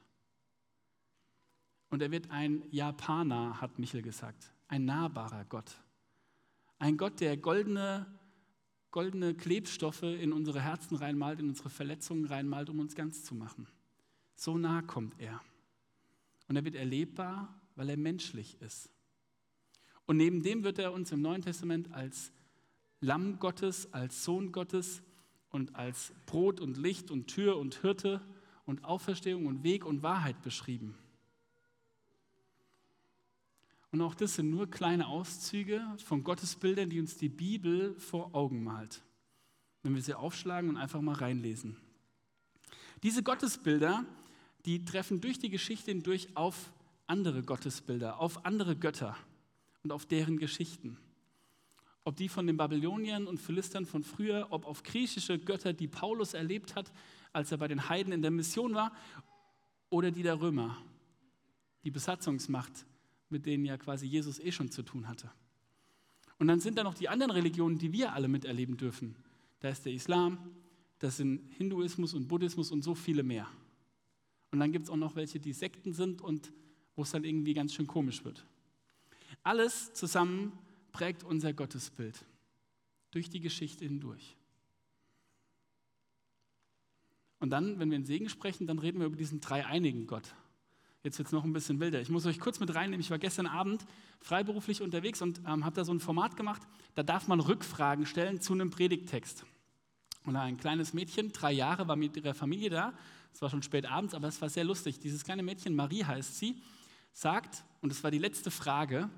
Und 1.91 2.03
er 2.03 2.11
wird 2.11 2.31
ein 2.31 2.65
Japaner, 2.71 3.61
hat 3.61 3.79
Michel 3.79 4.03
gesagt, 4.03 4.53
ein 4.69 4.85
nahbarer 4.85 5.45
Gott. 5.47 5.83
Ein 6.79 6.97
Gott, 6.97 7.21
der 7.21 7.37
goldene 7.37 8.07
goldene 8.91 9.35
Klebstoffe 9.35 10.03
in 10.03 10.33
unsere 10.33 10.61
Herzen 10.61 10.97
reinmalt, 10.97 11.41
in 11.41 11.49
unsere 11.49 11.71
Verletzungen 11.71 12.25
reinmalt, 12.25 12.71
um 12.71 12.81
uns 12.81 12.95
ganz 12.95 13.25
zu 13.25 13.35
machen. 13.35 13.67
So 14.35 14.57
nah 14.57 14.83
kommt 14.83 15.21
er. 15.21 15.41
Und 16.49 16.57
er 16.57 16.65
wird 16.65 16.75
erlebbar, 16.75 17.61
weil 17.75 17.91
er 17.91 17.97
menschlich 17.97 18.61
ist. 18.61 18.91
Und 20.07 20.17
neben 20.17 20.43
dem 20.43 20.65
wird 20.65 20.79
er 20.79 20.93
uns 20.93 21.13
im 21.13 21.21
Neuen 21.21 21.43
Testament 21.43 21.93
als 21.93 22.33
Lamm 23.01 23.39
Gottes, 23.39 23.93
als 23.93 24.25
Sohn 24.25 24.53
Gottes 24.53 25.03
und 25.51 25.77
als 25.77 26.13
Brot 26.27 26.61
und 26.61 26.77
Licht 26.77 27.11
und 27.11 27.27
Tür 27.27 27.57
und 27.57 27.77
Hirte 27.77 28.21
und 28.67 28.85
Auferstehung 28.85 29.47
und 29.47 29.63
Weg 29.63 29.85
und 29.85 30.03
Wahrheit 30.03 30.43
beschrieben. 30.43 30.95
Und 33.91 34.03
auch 34.03 34.15
das 34.15 34.35
sind 34.35 34.51
nur 34.51 34.71
kleine 34.71 35.07
Auszüge 35.07 35.83
von 36.05 36.23
Gottesbildern, 36.23 36.91
die 36.91 37.01
uns 37.01 37.17
die 37.17 37.31
Bibel 37.31 37.99
vor 37.99 38.35
Augen 38.35 38.63
malt. 38.63 39.03
Wenn 39.83 39.95
wir 39.95 40.03
sie 40.03 40.15
aufschlagen 40.15 40.69
und 40.69 40.77
einfach 40.77 41.01
mal 41.01 41.15
reinlesen. 41.15 41.77
Diese 43.03 43.23
Gottesbilder, 43.23 44.05
die 44.67 44.85
treffen 44.85 45.21
durch 45.21 45.39
die 45.39 45.51
Geschichte 45.51 45.91
hindurch 45.91 46.37
auf 46.37 46.73
andere 47.07 47.43
Gottesbilder, 47.43 48.21
auf 48.21 48.45
andere 48.45 48.77
Götter 48.77 49.17
und 49.83 49.93
auf 49.93 50.05
deren 50.05 50.39
Geschichten. 50.39 50.99
Ob 52.09 52.17
die 52.17 52.31
von 52.31 52.47
den 52.47 52.57
Babyloniern 52.57 53.27
und 53.27 53.37
Philistern 53.37 53.85
von 53.85 54.03
früher, 54.03 54.47
ob 54.49 54.65
auf 54.65 54.83
griechische 54.83 55.39
Götter, 55.39 55.75
die 55.75 55.89
Paulus 55.89 56.33
erlebt 56.33 56.75
hat, 56.75 56.91
als 57.35 57.53
er 57.53 57.59
bei 57.59 57.69
den 57.69 57.91
Heiden 57.91 58.15
in 58.15 58.23
der 58.23 58.31
Mission 58.31 58.75
war, 58.75 58.97
oder 59.91 60.11
die 60.11 60.23
der 60.23 60.41
Römer, 60.41 60.83
die 61.85 61.91
Besatzungsmacht 61.91 62.87
mit 63.29 63.45
denen 63.45 63.67
ja 63.67 63.77
quasi 63.77 64.07
Jesus 64.07 64.41
eh 64.41 64.51
schon 64.53 64.71
zu 64.71 64.83
tun 64.83 65.07
hatte. 65.07 65.31
Und 66.39 66.49
dann 66.49 66.61
sind 66.61 66.79
da 66.79 66.83
noch 66.83 66.95
die 66.95 67.11
anderen 67.11 67.31
Religionen, 67.31 67.77
die 67.77 67.93
wir 67.93 68.15
alle 68.15 68.29
miterleben 68.29 68.79
dürfen. 68.79 69.15
Da 69.61 69.69
ist 69.69 69.85
der 69.85 69.93
Islam, 69.93 70.39
das 71.01 71.19
sind 71.19 71.47
Hinduismus 71.59 72.15
und 72.15 72.27
Buddhismus 72.27 72.71
und 72.71 72.81
so 72.81 72.95
viele 72.95 73.23
mehr. 73.23 73.47
Und 74.51 74.61
dann 74.61 74.73
gibt 74.73 74.85
es 74.87 74.91
auch 74.91 74.97
noch 74.97 75.15
welche, 75.15 75.41
die 75.41 75.53
Sekten 75.53 75.93
sind 75.93 76.23
und 76.23 76.55
wo 76.97 77.03
es 77.03 77.11
dann 77.11 77.25
irgendwie 77.25 77.53
ganz 77.53 77.75
schön 77.75 77.87
komisch 77.87 78.25
wird. 78.25 78.47
Alles 79.43 79.93
zusammen 79.93 80.59
prägt 80.99 81.23
unser 81.23 81.53
Gottesbild 81.53 82.25
durch 83.13 83.31
die 83.31 83.39
Geschichte 83.39 83.85
hindurch. 83.85 84.37
Und 87.39 87.51
dann, 87.51 87.79
wenn 87.79 87.91
wir 87.91 87.97
in 87.97 88.05
Segen 88.05 88.29
sprechen, 88.29 88.67
dann 88.67 88.81
reden 88.81 88.99
wir 88.99 89.07
über 89.07 89.17
diesen 89.17 89.41
dreieinigen 89.41 90.09
Gott. 90.09 90.35
Jetzt 91.05 91.19
wird 91.19 91.29
es 91.29 91.33
noch 91.33 91.45
ein 91.45 91.53
bisschen 91.53 91.79
wilder. 91.79 92.01
Ich 92.01 92.09
muss 92.09 92.27
euch 92.27 92.41
kurz 92.41 92.59
mit 92.59 92.75
reinnehmen. 92.75 92.99
Ich 93.01 93.13
war 93.13 93.21
gestern 93.21 93.47
Abend 93.47 93.87
freiberuflich 94.19 94.83
unterwegs 94.83 95.23
und 95.23 95.41
ähm, 95.47 95.65
habe 95.65 95.77
da 95.77 95.85
so 95.85 95.93
ein 95.95 96.01
Format 96.01 96.37
gemacht. 96.37 96.63
Da 96.97 97.05
darf 97.05 97.29
man 97.29 97.39
Rückfragen 97.39 98.05
stellen 98.05 98.41
zu 98.41 98.53
einem 98.53 98.71
Predigttext. 98.71 99.45
Und 100.25 100.35
ein 100.35 100.57
kleines 100.57 100.95
Mädchen, 100.95 101.31
drei 101.31 101.53
Jahre, 101.53 101.87
war 101.87 101.95
mit 101.95 102.17
ihrer 102.17 102.35
Familie 102.35 102.71
da. 102.71 102.93
Es 103.33 103.41
war 103.41 103.51
schon 103.51 103.63
spät 103.63 103.87
abends, 103.87 104.15
aber 104.15 104.27
es 104.27 104.43
war 104.43 104.49
sehr 104.49 104.65
lustig. 104.65 104.99
Dieses 104.99 105.23
kleine 105.23 105.45
Mädchen, 105.45 105.77
Marie 105.77 106.03
heißt 106.03 106.37
sie, 106.41 106.61
sagt, 107.13 107.65
und 107.83 107.93
es 107.93 108.03
war 108.03 108.11
die 108.11 108.19
letzte 108.19 108.51
Frage, 108.51 109.09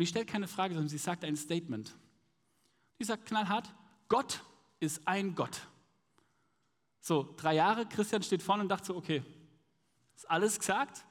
und 0.00 0.04
ich 0.04 0.08
stelle 0.08 0.24
keine 0.24 0.48
Frage, 0.48 0.72
sondern 0.72 0.88
sie 0.88 0.96
sagt 0.96 1.26
ein 1.26 1.36
Statement. 1.36 1.94
Die 2.98 3.04
sagt 3.04 3.26
knallhart, 3.26 3.70
Gott 4.08 4.42
ist 4.78 5.06
ein 5.06 5.34
Gott. 5.34 5.60
So, 7.02 7.34
drei 7.36 7.56
Jahre, 7.56 7.84
Christian 7.84 8.22
steht 8.22 8.42
vorne 8.42 8.62
und 8.62 8.70
dachte 8.70 8.86
so, 8.86 8.96
okay, 8.96 9.22
ist 10.16 10.30
alles 10.30 10.58
gesagt, 10.58 11.04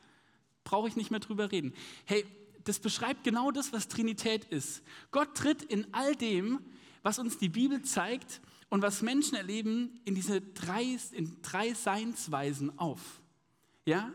brauche 0.63 0.87
ich 0.87 0.95
nicht 0.95 1.11
mehr 1.11 1.19
drüber 1.19 1.51
reden. 1.51 1.75
Hey, 2.05 2.25
das 2.63 2.79
beschreibt 2.79 3.23
genau 3.23 3.51
das, 3.51 3.71
was 3.71 3.89
Trinität 3.89 4.45
ist. 4.45 4.81
Gott 5.11 5.37
tritt 5.37 5.61
in 5.61 5.93
all 5.93 6.15
dem, 6.15 6.59
was 7.03 7.19
uns 7.19 7.37
die 7.37 7.49
Bibel 7.49 7.83
zeigt 7.83 8.41
und 8.69 8.81
was 8.81 9.03
Menschen 9.03 9.35
erleben, 9.35 10.01
in 10.03 10.15
diese 10.15 10.41
drei, 10.41 10.97
in 11.11 11.39
drei 11.43 11.75
Seinsweisen 11.75 12.79
auf. 12.79 13.21
Ja? 13.85 14.11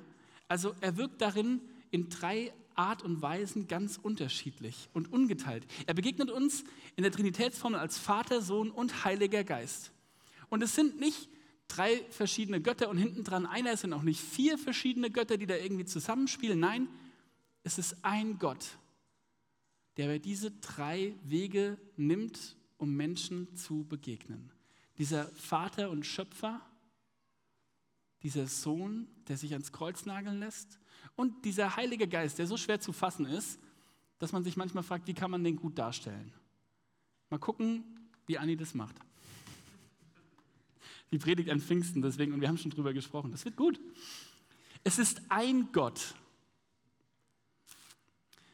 Also 0.48 0.74
er 0.80 0.96
wirkt 0.96 1.20
darin 1.20 1.60
in 1.92 2.08
drei 2.08 2.52
Art 2.76 3.02
und 3.02 3.22
Weisen 3.22 3.68
ganz 3.68 3.98
unterschiedlich 4.02 4.88
und 4.92 5.12
ungeteilt. 5.12 5.66
Er 5.86 5.94
begegnet 5.94 6.30
uns 6.30 6.64
in 6.96 7.02
der 7.02 7.12
Trinitätsformel 7.12 7.78
als 7.78 7.98
Vater, 7.98 8.42
Sohn 8.42 8.70
und 8.70 9.04
Heiliger 9.04 9.44
Geist. 9.44 9.92
Und 10.48 10.62
es 10.62 10.74
sind 10.74 11.00
nicht 11.00 11.28
drei 11.68 12.04
verschiedene 12.10 12.60
Götter 12.60 12.88
und 12.88 12.98
hinten 12.98 13.24
dran 13.24 13.46
einer, 13.46 13.72
es 13.72 13.80
sind 13.80 13.92
auch 13.92 14.02
nicht 14.02 14.20
vier 14.20 14.58
verschiedene 14.58 15.10
Götter, 15.10 15.36
die 15.36 15.46
da 15.46 15.56
irgendwie 15.56 15.84
zusammenspielen. 15.84 16.60
Nein, 16.60 16.88
es 17.62 17.78
ist 17.78 17.96
ein 18.02 18.38
Gott, 18.38 18.78
der 19.96 20.18
diese 20.18 20.50
drei 20.50 21.14
Wege 21.22 21.78
nimmt, 21.96 22.56
um 22.76 22.94
Menschen 22.94 23.54
zu 23.56 23.84
begegnen. 23.84 24.52
Dieser 24.98 25.26
Vater 25.28 25.90
und 25.90 26.04
Schöpfer, 26.04 26.60
dieser 28.22 28.46
Sohn, 28.46 29.08
der 29.28 29.36
sich 29.36 29.52
ans 29.52 29.72
Kreuz 29.72 30.06
nageln 30.06 30.38
lässt 30.38 30.78
und 31.16 31.44
dieser 31.44 31.76
Heilige 31.76 32.08
Geist, 32.08 32.38
der 32.38 32.46
so 32.46 32.56
schwer 32.56 32.80
zu 32.80 32.92
fassen 32.92 33.26
ist, 33.26 33.58
dass 34.18 34.32
man 34.32 34.44
sich 34.44 34.56
manchmal 34.56 34.82
fragt, 34.82 35.06
wie 35.06 35.14
kann 35.14 35.30
man 35.30 35.44
den 35.44 35.56
gut 35.56 35.78
darstellen. 35.78 36.32
Mal 37.30 37.38
gucken, 37.38 37.84
wie 38.26 38.38
Anni 38.38 38.56
das 38.56 38.74
macht 38.74 38.96
die 41.14 41.18
Predigt 41.18 41.48
an 41.48 41.60
Pfingsten, 41.60 42.02
deswegen, 42.02 42.32
und 42.32 42.40
wir 42.40 42.48
haben 42.48 42.58
schon 42.58 42.72
drüber 42.72 42.92
gesprochen. 42.92 43.30
Das 43.30 43.44
wird 43.44 43.56
gut. 43.56 43.80
Es 44.82 44.98
ist 44.98 45.22
ein 45.28 45.70
Gott. 45.72 46.14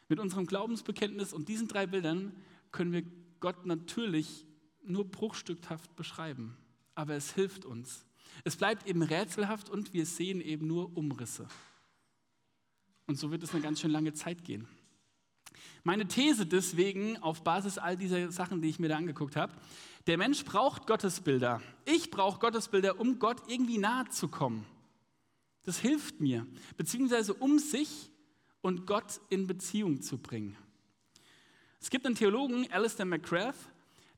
Mit 0.07 0.19
unserem 0.19 0.45
Glaubensbekenntnis 0.45 1.33
und 1.33 1.49
diesen 1.49 1.67
drei 1.67 1.87
Bildern 1.87 2.35
können 2.71 2.91
wir 2.91 3.03
Gott 3.39 3.65
natürlich 3.65 4.45
nur 4.83 5.09
bruchstückhaft 5.09 5.95
beschreiben, 5.95 6.55
aber 6.93 7.15
es 7.15 7.33
hilft 7.33 7.65
uns. 7.65 8.05
Es 8.43 8.55
bleibt 8.55 8.87
eben 8.87 9.01
rätselhaft 9.01 9.69
und 9.69 9.93
wir 9.93 10.05
sehen 10.05 10.39
eben 10.39 10.67
nur 10.67 10.95
Umrisse. 10.95 11.47
Und 13.11 13.17
so 13.17 13.29
wird 13.29 13.43
es 13.43 13.51
eine 13.51 13.59
ganz 13.59 13.81
schön 13.81 13.91
lange 13.91 14.13
Zeit 14.13 14.45
gehen. 14.45 14.69
Meine 15.83 16.07
These 16.07 16.45
deswegen, 16.45 17.17
auf 17.17 17.43
Basis 17.43 17.77
all 17.77 17.97
dieser 17.97 18.31
Sachen, 18.31 18.61
die 18.61 18.69
ich 18.69 18.79
mir 18.79 18.87
da 18.87 18.95
angeguckt 18.95 19.35
habe, 19.35 19.51
der 20.07 20.17
Mensch 20.17 20.45
braucht 20.45 20.87
Gottesbilder. 20.87 21.61
Ich 21.83 22.09
brauche 22.09 22.39
Gottesbilder, 22.39 23.01
um 23.01 23.19
Gott 23.19 23.41
irgendwie 23.49 23.79
nahe 23.79 24.07
zu 24.07 24.29
kommen. 24.29 24.65
Das 25.63 25.77
hilft 25.77 26.21
mir, 26.21 26.47
beziehungsweise 26.77 27.33
um 27.33 27.59
sich 27.59 28.09
und 28.61 28.87
Gott 28.87 29.19
in 29.27 29.45
Beziehung 29.45 30.01
zu 30.01 30.17
bringen. 30.17 30.55
Es 31.81 31.89
gibt 31.89 32.05
einen 32.05 32.15
Theologen, 32.15 32.71
Alistair 32.71 33.05
McGrath, 33.05 33.57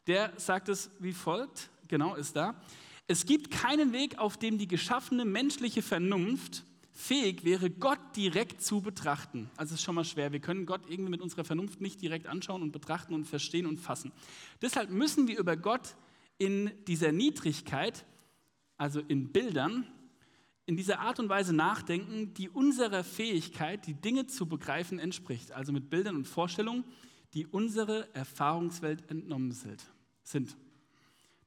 der 0.06 0.34
sagt 0.38 0.70
es 0.70 0.92
wie 1.00 1.14
folgt, 1.14 1.72
genau 1.88 2.14
ist 2.14 2.36
da, 2.36 2.62
es 3.08 3.26
gibt 3.26 3.50
keinen 3.50 3.92
Weg, 3.92 4.20
auf 4.20 4.38
dem 4.38 4.60
die 4.60 4.68
geschaffene 4.68 5.26
menschliche 5.26 5.82
Vernunft 5.82 6.64
fähig 6.94 7.44
wäre, 7.44 7.70
Gott 7.70 8.00
direkt 8.16 8.62
zu 8.62 8.82
betrachten. 8.82 9.50
Also 9.58 9.74
es 9.74 9.80
ist 9.80 9.84
schon 9.84 9.96
mal 9.96 10.06
schwer. 10.06 10.32
Wir 10.32 10.40
können 10.40 10.66
Gott 10.66 10.82
irgendwie 10.88 11.10
mit 11.10 11.22
unserer 11.22 11.44
Vernunft 11.44 11.82
nicht 11.82 12.02
direkt 12.02 12.28
anschauen 12.28 12.62
und 12.62 12.72
betrachten 12.72 13.14
und 13.14 13.26
verstehen 13.26 13.66
und 13.66 13.80
fassen. 13.80 14.12
Deshalb 14.62 14.92
müssen 14.92 15.28
wir 15.28 15.40
über 15.40 15.58
Gott 15.58 15.96
in 16.38 16.72
dieser 16.88 17.12
Niedrigkeit, 17.12 18.06
also 18.78 19.00
in 19.00 19.32
Bildern, 19.32 19.88
in 20.66 20.78
dieser 20.78 21.00
Art 21.00 21.20
und 21.20 21.30
Weise 21.30 21.54
nachdenken, 21.54 22.34
die 22.36 22.48
unserer 22.48 23.04
Fähigkeit, 23.04 23.86
die 23.88 23.96
Dinge 23.96 24.28
zu 24.28 24.46
begreifen, 24.46 25.00
entspricht. 25.00 25.52
Also 25.52 25.74
mit 25.74 25.90
Bildern 25.90 26.16
und 26.16 26.28
Vorstellungen, 26.28 26.86
die 27.34 27.48
unsere 27.48 28.14
Erfahrungswelt 28.14 29.10
entnommen 29.10 29.52
sind. 29.52 30.58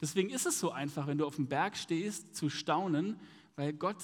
Deswegen 0.00 0.30
ist 0.30 0.44
es 0.44 0.58
so 0.58 0.72
einfach, 0.72 1.06
wenn 1.06 1.18
du 1.18 1.26
auf 1.26 1.36
dem 1.36 1.46
Berg 1.46 1.76
stehst, 1.76 2.34
zu 2.34 2.50
staunen, 2.50 3.18
weil 3.54 3.72
Gott 3.72 3.96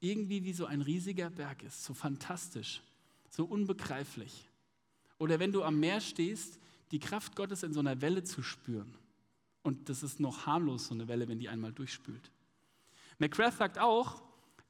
irgendwie 0.00 0.44
wie 0.44 0.52
so 0.52 0.66
ein 0.66 0.82
riesiger 0.82 1.30
Berg 1.30 1.62
ist, 1.62 1.84
so 1.84 1.94
fantastisch, 1.94 2.82
so 3.30 3.44
unbegreiflich. 3.44 4.48
Oder 5.18 5.38
wenn 5.38 5.52
du 5.52 5.64
am 5.64 5.80
Meer 5.80 6.00
stehst, 6.00 6.58
die 6.90 7.00
Kraft 7.00 7.36
Gottes 7.36 7.62
in 7.62 7.72
so 7.72 7.80
einer 7.80 8.00
Welle 8.00 8.22
zu 8.24 8.42
spüren. 8.42 8.94
Und 9.62 9.88
das 9.88 10.02
ist 10.02 10.20
noch 10.20 10.46
harmlos, 10.46 10.86
so 10.86 10.94
eine 10.94 11.08
Welle, 11.08 11.28
wenn 11.28 11.38
die 11.38 11.48
einmal 11.48 11.72
durchspült. 11.72 12.30
McGrath 13.18 13.56
sagt 13.56 13.78
auch, 13.78 14.22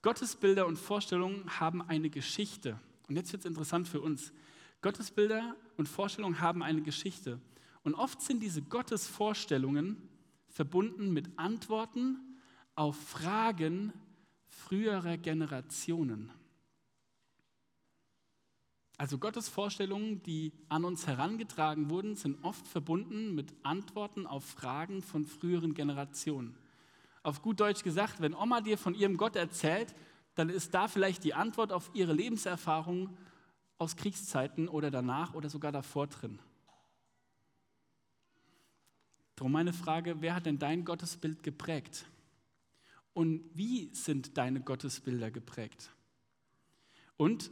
Gottesbilder 0.03 0.67
und 0.67 0.77
Vorstellungen 0.77 1.61
haben 1.61 1.83
eine 1.83 2.09
Geschichte. 2.09 2.79
Und 3.09 3.17
jetzt 3.17 3.33
wird 3.33 3.41
es 3.41 3.47
interessant 3.47 3.89
für 3.89 4.01
uns. 4.01 4.33
Gottesbilder 4.81 5.57
und 5.77 5.89
Vorstellungen 5.89 6.41
haben 6.41 6.63
eine 6.63 6.83
Geschichte. 6.83 7.41
Und 7.83 7.95
oft 7.95 8.23
sind 8.23 8.43
diese 8.43 8.63
Gottesvorstellungen 8.63 9.97
verbunden 10.49 11.13
mit 11.13 11.39
Antworten 11.39 12.19
auf 12.75 12.97
Fragen, 12.97 13.93
früherer 14.49 15.17
Generationen. 15.17 16.31
Also 18.99 19.19
Gottes 19.19 19.49
Vorstellungen, 19.49 20.23
die 20.25 20.53
an 20.69 20.85
uns 20.85 21.07
herangetragen 21.07 21.89
wurden, 21.89 22.17
sind 22.17 22.43
oft 22.43 22.67
verbunden 22.67 23.35
mit 23.35 23.55
Antworten 23.63 24.27
auf 24.27 24.45
Fragen 24.45 25.03
von 25.03 25.25
früheren 25.25 25.75
Generationen. 25.75 26.57
Auf 27.23 27.41
gut 27.41 27.61
Deutsch 27.61 27.85
gesagt, 27.85 28.21
wenn 28.21 28.35
Oma 28.35 28.61
dir 28.61 28.77
von 28.77 28.95
ihrem 28.95 29.17
Gott 29.17 29.37
erzählt, 29.37 29.95
dann 30.35 30.49
ist 30.49 30.75
da 30.75 30.89
vielleicht 30.89 31.23
die 31.23 31.35
Antwort 31.35 31.73
auf 31.73 31.91
ihre 31.95 32.13
Lebenserfahrung 32.13 33.17
aus 33.79 33.97
Kriegszeiten 33.97 34.69
oder 34.69 34.91
danach 34.91 35.35
oder 35.35 35.49
sogar 35.49 35.71
davor 35.71 36.09
drin. 36.09 36.41
Darum 39.37 39.53
meine 39.53 39.73
Frage, 39.73 40.21
wer 40.21 40.35
hat 40.35 40.47
denn 40.47 40.59
dein 40.59 40.85
Gottesbild 40.85 41.45
geprägt? 41.45 42.05
Und 43.15 43.45
wie 43.55 43.93
sind 43.95 44.37
deine 44.37 44.61
Gottesbilder 44.61 45.31
geprägt? 45.31 45.91
Und 47.17 47.51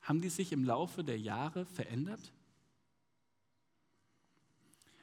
haben 0.00 0.20
die 0.20 0.30
sich 0.30 0.52
im 0.52 0.64
Laufe 0.64 1.04
der 1.04 1.18
Jahre 1.18 1.66
verändert? 1.66 2.32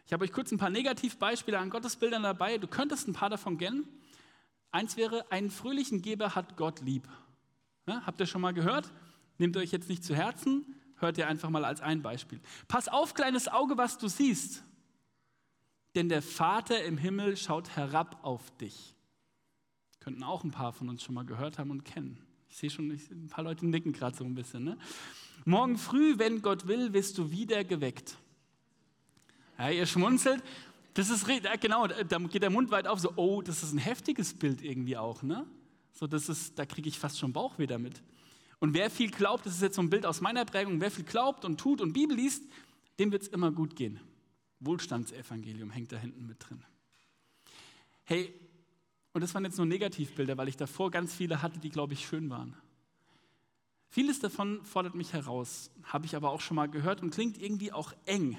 Ich 0.05 0.13
habe 0.13 0.23
euch 0.23 0.31
kurz 0.31 0.51
ein 0.51 0.57
paar 0.57 0.69
Negativbeispiele 0.69 1.57
an 1.57 1.69
Gottesbildern 1.69 2.23
dabei. 2.23 2.57
Du 2.57 2.67
könntest 2.67 3.07
ein 3.07 3.13
paar 3.13 3.29
davon 3.29 3.57
kennen. 3.57 3.87
Eins 4.71 4.97
wäre, 4.97 5.31
einen 5.31 5.49
fröhlichen 5.49 6.01
Geber 6.01 6.35
hat 6.35 6.57
Gott 6.57 6.81
lieb. 6.81 7.07
Ja, 7.87 8.05
habt 8.05 8.19
ihr 8.19 8.25
schon 8.25 8.41
mal 8.41 8.53
gehört? 8.53 8.91
Nehmt 9.37 9.57
euch 9.57 9.71
jetzt 9.71 9.89
nicht 9.89 10.03
zu 10.03 10.15
Herzen, 10.15 10.75
hört 10.97 11.17
ihr 11.17 11.27
einfach 11.27 11.49
mal 11.49 11.65
als 11.65 11.81
ein 11.81 12.01
Beispiel. 12.01 12.39
Pass 12.67 12.87
auf, 12.87 13.13
kleines 13.13 13.47
Auge, 13.47 13.77
was 13.77 13.97
du 13.97 14.07
siehst, 14.07 14.63
denn 15.95 16.09
der 16.09 16.21
Vater 16.21 16.83
im 16.83 16.97
Himmel 16.97 17.37
schaut 17.37 17.75
herab 17.75 18.23
auf 18.23 18.55
dich. 18.57 18.95
Könnten 20.05 20.21
auch 20.21 20.43
ein 20.43 20.51
paar 20.51 20.71
von 20.71 20.87
uns 20.87 21.01
schon 21.01 21.15
mal 21.15 21.25
gehört 21.25 21.57
haben 21.57 21.71
und 21.71 21.83
kennen. 21.83 22.19
Ich 22.47 22.57
sehe 22.57 22.69
schon, 22.69 22.91
ein 22.91 23.27
paar 23.27 23.43
Leute 23.43 23.65
nicken 23.65 23.91
gerade 23.91 24.15
so 24.15 24.23
ein 24.23 24.35
bisschen. 24.35 24.63
Ne? 24.63 24.77
Morgen 25.45 25.79
früh, 25.79 26.19
wenn 26.19 26.43
Gott 26.43 26.67
will, 26.67 26.93
wirst 26.93 27.17
du 27.17 27.31
wieder 27.31 27.63
geweckt. 27.63 28.15
Ja, 29.57 29.71
ihr 29.71 29.87
schmunzelt. 29.87 30.43
Das 30.93 31.09
ist 31.09 31.25
genau, 31.59 31.87
da 31.87 32.19
geht 32.19 32.43
der 32.43 32.51
Mund 32.51 32.69
weit 32.69 32.85
auf, 32.85 32.99
so, 32.99 33.13
oh, 33.15 33.41
das 33.41 33.63
ist 33.63 33.73
ein 33.73 33.79
heftiges 33.79 34.35
Bild 34.35 34.61
irgendwie 34.61 34.95
auch, 34.95 35.23
ne? 35.23 35.47
So, 35.91 36.05
das 36.05 36.29
ist, 36.29 36.59
da 36.59 36.67
kriege 36.67 36.87
ich 36.87 36.99
fast 36.99 37.17
schon 37.17 37.33
Bauchweh 37.33 37.65
damit. 37.65 38.03
Und 38.59 38.75
wer 38.75 38.91
viel 38.91 39.09
glaubt, 39.09 39.47
das 39.47 39.55
ist 39.55 39.63
jetzt 39.63 39.75
so 39.75 39.81
ein 39.81 39.89
Bild 39.89 40.05
aus 40.05 40.21
meiner 40.21 40.45
Prägung, 40.45 40.79
wer 40.81 40.91
viel 40.91 41.05
glaubt 41.05 41.45
und 41.45 41.59
tut 41.59 41.81
und 41.81 41.93
Bibel 41.93 42.15
liest, 42.15 42.43
dem 42.99 43.11
wird 43.11 43.23
es 43.23 43.27
immer 43.29 43.51
gut 43.51 43.75
gehen. 43.75 43.99
Wohlstandsevangelium 44.59 45.71
hängt 45.71 45.91
da 45.91 45.97
hinten 45.97 46.27
mit 46.27 46.47
drin. 46.47 46.63
Hey, 48.03 48.31
und 49.15 49.21
das 49.21 49.33
waren 49.33 49.45
jetzt 49.45 49.55
nur 49.55 49.65
Negativbilder, 49.65 50.35
weil 50.35 50.49
ich 50.49 50.57
davor 50.57 50.91
ganz 50.91 51.15
viele 51.15 51.41
hatte, 51.41 51.57
die, 51.57 51.69
glaube 51.69 51.93
ich, 51.93 52.05
schön 52.05 52.29
waren. 52.29 52.53
Vieles 53.87 54.19
davon 54.19 54.61
fordert 54.65 54.93
mich 54.93 55.13
heraus, 55.13 55.71
habe 55.83 56.05
ich 56.05 56.17
aber 56.17 56.31
auch 56.31 56.41
schon 56.41 56.55
mal 56.55 56.67
gehört 56.67 57.01
und 57.01 57.11
klingt 57.11 57.41
irgendwie 57.41 57.71
auch 57.71 57.93
eng. 58.05 58.37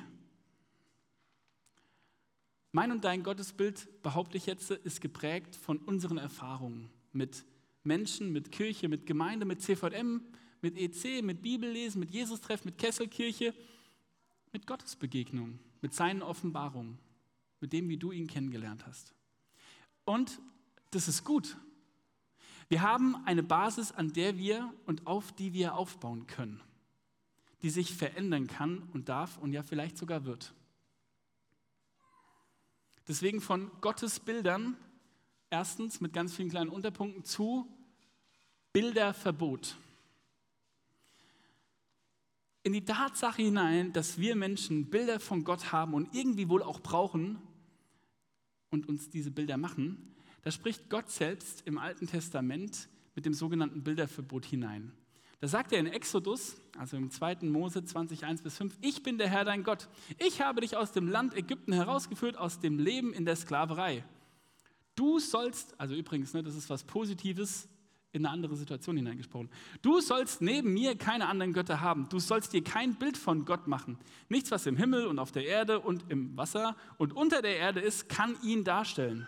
Mein 2.72 2.92
und 2.92 3.04
dein 3.04 3.22
Gottesbild, 3.22 4.02
behaupte 4.02 4.36
ich 4.36 4.44
jetzt, 4.44 4.70
ist 4.70 5.00
geprägt 5.00 5.56
von 5.56 5.78
unseren 5.78 6.18
Erfahrungen 6.18 6.90
mit 7.14 7.46
Menschen, 7.82 8.30
mit 8.30 8.52
Kirche, 8.52 8.90
mit 8.90 9.06
Gemeinde, 9.06 9.46
mit 9.46 9.62
CVM, 9.62 10.20
mit 10.60 10.76
EC, 10.76 11.24
mit 11.24 11.40
Bibellesen, 11.40 12.00
mit 12.00 12.10
Jesus-Treff, 12.10 12.66
mit 12.66 12.76
Kesselkirche, 12.76 13.54
mit 14.52 14.66
Gottesbegegnungen, 14.66 15.58
mit 15.80 15.94
seinen 15.94 16.20
Offenbarungen, 16.20 16.98
mit 17.62 17.72
dem, 17.72 17.88
wie 17.88 17.96
du 17.96 18.12
ihn 18.12 18.26
kennengelernt 18.26 18.86
hast. 18.86 19.14
Und 20.04 20.38
das 20.90 21.08
ist 21.08 21.24
gut. 21.24 21.56
Wir 22.68 22.82
haben 22.82 23.16
eine 23.26 23.42
Basis, 23.42 23.92
an 23.92 24.12
der 24.12 24.38
wir 24.38 24.72
und 24.86 25.06
auf 25.06 25.32
die 25.32 25.52
wir 25.52 25.74
aufbauen 25.74 26.26
können, 26.26 26.60
die 27.62 27.70
sich 27.70 27.94
verändern 27.94 28.48
kann 28.48 28.88
und 28.92 29.08
darf 29.08 29.38
und 29.38 29.52
ja 29.52 29.62
vielleicht 29.62 29.96
sogar 29.96 30.24
wird. 30.24 30.52
Deswegen 33.06 33.40
von 33.40 33.70
Gottes 33.80 34.18
Bildern, 34.18 34.76
erstens 35.48 36.00
mit 36.00 36.12
ganz 36.12 36.34
vielen 36.34 36.50
kleinen 36.50 36.70
Unterpunkten 36.70 37.24
zu 37.24 37.72
Bilderverbot. 38.72 39.76
In 42.64 42.72
die 42.72 42.84
Tatsache 42.84 43.42
hinein, 43.42 43.92
dass 43.92 44.18
wir 44.18 44.34
Menschen 44.34 44.90
Bilder 44.90 45.20
von 45.20 45.44
Gott 45.44 45.70
haben 45.70 45.94
und 45.94 46.12
irgendwie 46.16 46.48
wohl 46.48 46.64
auch 46.64 46.80
brauchen 46.80 47.38
und 48.70 48.88
uns 48.88 49.08
diese 49.08 49.30
Bilder 49.30 49.56
machen, 49.56 50.15
da 50.46 50.52
spricht 50.52 50.88
Gott 50.90 51.10
selbst 51.10 51.66
im 51.66 51.76
Alten 51.76 52.06
Testament 52.06 52.88
mit 53.16 53.26
dem 53.26 53.34
sogenannten 53.34 53.82
Bilderverbot 53.82 54.44
hinein. 54.44 54.92
Da 55.40 55.48
sagt 55.48 55.72
er 55.72 55.80
in 55.80 55.88
Exodus, 55.88 56.54
also 56.78 56.96
im 56.96 57.10
2. 57.10 57.38
Mose 57.42 57.84
20, 57.84 58.24
1 58.24 58.42
bis 58.42 58.56
5, 58.56 58.78
ich 58.80 59.02
bin 59.02 59.18
der 59.18 59.28
Herr 59.28 59.44
dein 59.44 59.64
Gott. 59.64 59.88
Ich 60.24 60.42
habe 60.42 60.60
dich 60.60 60.76
aus 60.76 60.92
dem 60.92 61.08
Land 61.08 61.34
Ägypten 61.34 61.72
herausgeführt, 61.72 62.38
aus 62.38 62.60
dem 62.60 62.78
Leben 62.78 63.12
in 63.12 63.24
der 63.24 63.34
Sklaverei. 63.34 64.04
Du 64.94 65.18
sollst, 65.18 65.74
also 65.80 65.96
übrigens, 65.96 66.32
ne, 66.32 66.44
das 66.44 66.54
ist 66.54 66.70
was 66.70 66.84
Positives, 66.84 67.68
in 68.12 68.24
eine 68.24 68.32
andere 68.32 68.54
Situation 68.54 68.96
hineingesprochen. 68.96 69.50
Du 69.82 70.00
sollst 70.00 70.42
neben 70.42 70.72
mir 70.72 70.96
keine 70.96 71.26
anderen 71.26 71.54
Götter 71.54 71.80
haben. 71.80 72.08
Du 72.08 72.20
sollst 72.20 72.52
dir 72.52 72.62
kein 72.62 72.94
Bild 72.94 73.16
von 73.18 73.46
Gott 73.46 73.66
machen. 73.66 73.98
Nichts, 74.28 74.52
was 74.52 74.64
im 74.66 74.76
Himmel 74.76 75.08
und 75.08 75.18
auf 75.18 75.32
der 75.32 75.44
Erde 75.44 75.80
und 75.80 76.04
im 76.08 76.36
Wasser 76.36 76.76
und 76.98 77.12
unter 77.14 77.42
der 77.42 77.56
Erde 77.56 77.80
ist, 77.80 78.08
kann 78.08 78.36
ihn 78.44 78.62
darstellen. 78.62 79.26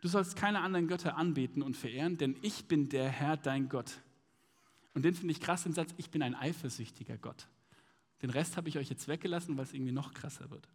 Du 0.00 0.08
sollst 0.08 0.36
keine 0.36 0.60
anderen 0.60 0.88
Götter 0.88 1.16
anbeten 1.16 1.62
und 1.62 1.76
verehren, 1.76 2.16
denn 2.16 2.36
ich 2.42 2.66
bin 2.66 2.88
der 2.88 3.08
Herr, 3.08 3.36
dein 3.36 3.68
Gott. 3.68 3.92
Und 4.94 5.04
den 5.04 5.14
finde 5.14 5.32
ich 5.32 5.40
krass, 5.40 5.64
den 5.64 5.72
Satz, 5.72 5.94
ich 5.98 6.10
bin 6.10 6.22
ein 6.22 6.34
eifersüchtiger 6.34 7.16
Gott. 7.18 7.46
Den 8.22 8.30
Rest 8.30 8.56
habe 8.56 8.68
ich 8.68 8.78
euch 8.78 8.88
jetzt 8.88 9.08
weggelassen, 9.08 9.56
weil 9.56 9.64
es 9.64 9.72
irgendwie 9.72 9.92
noch 9.92 10.12
krasser 10.12 10.50
wird. 10.50 10.68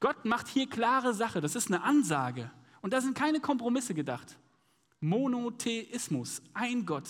Gott 0.00 0.24
macht 0.24 0.48
hier 0.48 0.68
klare 0.68 1.14
Sache, 1.14 1.40
das 1.40 1.54
ist 1.54 1.68
eine 1.68 1.82
Ansage. 1.82 2.50
Und 2.80 2.92
da 2.92 3.00
sind 3.00 3.16
keine 3.16 3.40
Kompromisse 3.40 3.94
gedacht. 3.94 4.38
Monotheismus, 5.00 6.42
ein 6.54 6.86
Gott. 6.86 7.08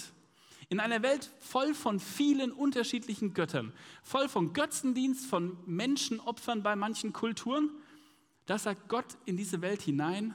In 0.71 0.81
einer 0.81 1.03
Welt 1.03 1.31
voll 1.41 1.73
von 1.73 1.99
vielen 2.01 2.53
unterschiedlichen 2.53 3.33
Göttern, 3.33 3.73
voll 4.03 4.29
von 4.29 4.53
Götzendienst, 4.53 5.27
von 5.27 5.57
Menschenopfern 5.65 6.63
bei 6.63 6.77
manchen 6.77 7.15
Kulturen, 7.15 7.71
da 8.45 8.59
sagt 8.59 8.89
Gott 8.89 9.17
in 9.25 9.39
diese 9.39 9.63
Welt 9.63 9.81
hinein, 9.81 10.35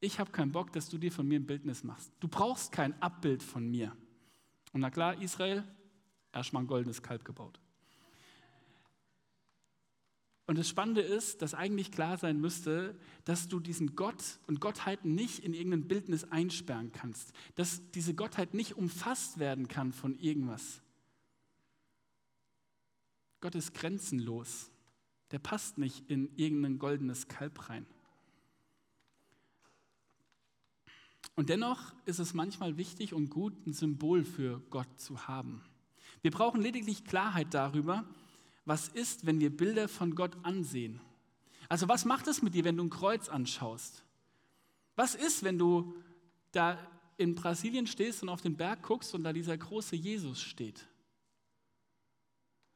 ich 0.00 0.20
habe 0.20 0.30
keinen 0.30 0.52
Bock, 0.52 0.72
dass 0.72 0.88
du 0.88 0.98
dir 0.98 1.10
von 1.10 1.26
mir 1.26 1.40
ein 1.40 1.46
Bildnis 1.46 1.82
machst. 1.82 2.12
Du 2.20 2.28
brauchst 2.28 2.72
kein 2.72 3.00
Abbild 3.02 3.42
von 3.42 3.68
mir. 3.68 3.96
Und 4.72 4.80
na 4.80 4.90
klar, 4.90 5.20
Israel, 5.20 5.64
erstmal 6.32 6.62
ein 6.62 6.68
goldenes 6.68 7.02
Kalb 7.02 7.24
gebaut. 7.24 7.60
Und 10.46 10.56
das 10.56 10.68
Spannende 10.68 11.02
ist, 11.02 11.42
dass 11.42 11.52
eigentlich 11.52 11.92
klar 11.92 12.16
sein 12.16 12.40
müsste, 12.40 12.98
dass 13.24 13.48
du 13.48 13.60
diesen 13.60 13.96
Gott 13.96 14.38
und 14.46 14.60
Gottheiten 14.60 15.14
nicht 15.14 15.40
in 15.40 15.52
irgendein 15.52 15.86
Bildnis 15.86 16.24
einsperren 16.24 16.90
kannst, 16.90 17.34
dass 17.54 17.82
diese 17.90 18.14
Gottheit 18.14 18.54
nicht 18.54 18.78
umfasst 18.78 19.38
werden 19.38 19.68
kann 19.68 19.92
von 19.92 20.18
irgendwas. 20.18 20.80
Gott 23.40 23.54
ist 23.54 23.74
grenzenlos. 23.74 24.70
Der 25.32 25.38
passt 25.38 25.76
nicht 25.76 26.08
in 26.08 26.34
irgendein 26.36 26.78
goldenes 26.78 27.28
Kalb 27.28 27.68
rein. 27.68 27.86
Und 31.34 31.48
dennoch 31.48 31.94
ist 32.04 32.18
es 32.18 32.34
manchmal 32.34 32.76
wichtig 32.76 33.14
und 33.14 33.30
gut, 33.30 33.54
ein 33.66 33.72
Symbol 33.72 34.24
für 34.24 34.60
Gott 34.70 35.00
zu 35.00 35.28
haben. 35.28 35.62
Wir 36.22 36.30
brauchen 36.30 36.60
lediglich 36.60 37.04
Klarheit 37.04 37.54
darüber, 37.54 38.04
was 38.64 38.88
ist, 38.88 39.24
wenn 39.24 39.40
wir 39.40 39.56
Bilder 39.56 39.88
von 39.88 40.14
Gott 40.14 40.36
ansehen. 40.42 41.00
Also 41.68 41.88
was 41.88 42.04
macht 42.04 42.26
es 42.26 42.42
mit 42.42 42.54
dir, 42.54 42.64
wenn 42.64 42.76
du 42.76 42.84
ein 42.84 42.90
Kreuz 42.90 43.28
anschaust? 43.28 44.04
Was 44.96 45.14
ist, 45.14 45.44
wenn 45.44 45.58
du 45.58 45.94
da 46.52 46.78
in 47.18 47.34
Brasilien 47.34 47.86
stehst 47.86 48.22
und 48.22 48.28
auf 48.28 48.40
den 48.40 48.56
Berg 48.56 48.82
guckst 48.82 49.14
und 49.14 49.24
da 49.24 49.32
dieser 49.32 49.56
große 49.56 49.96
Jesus 49.96 50.40
steht? 50.40 50.88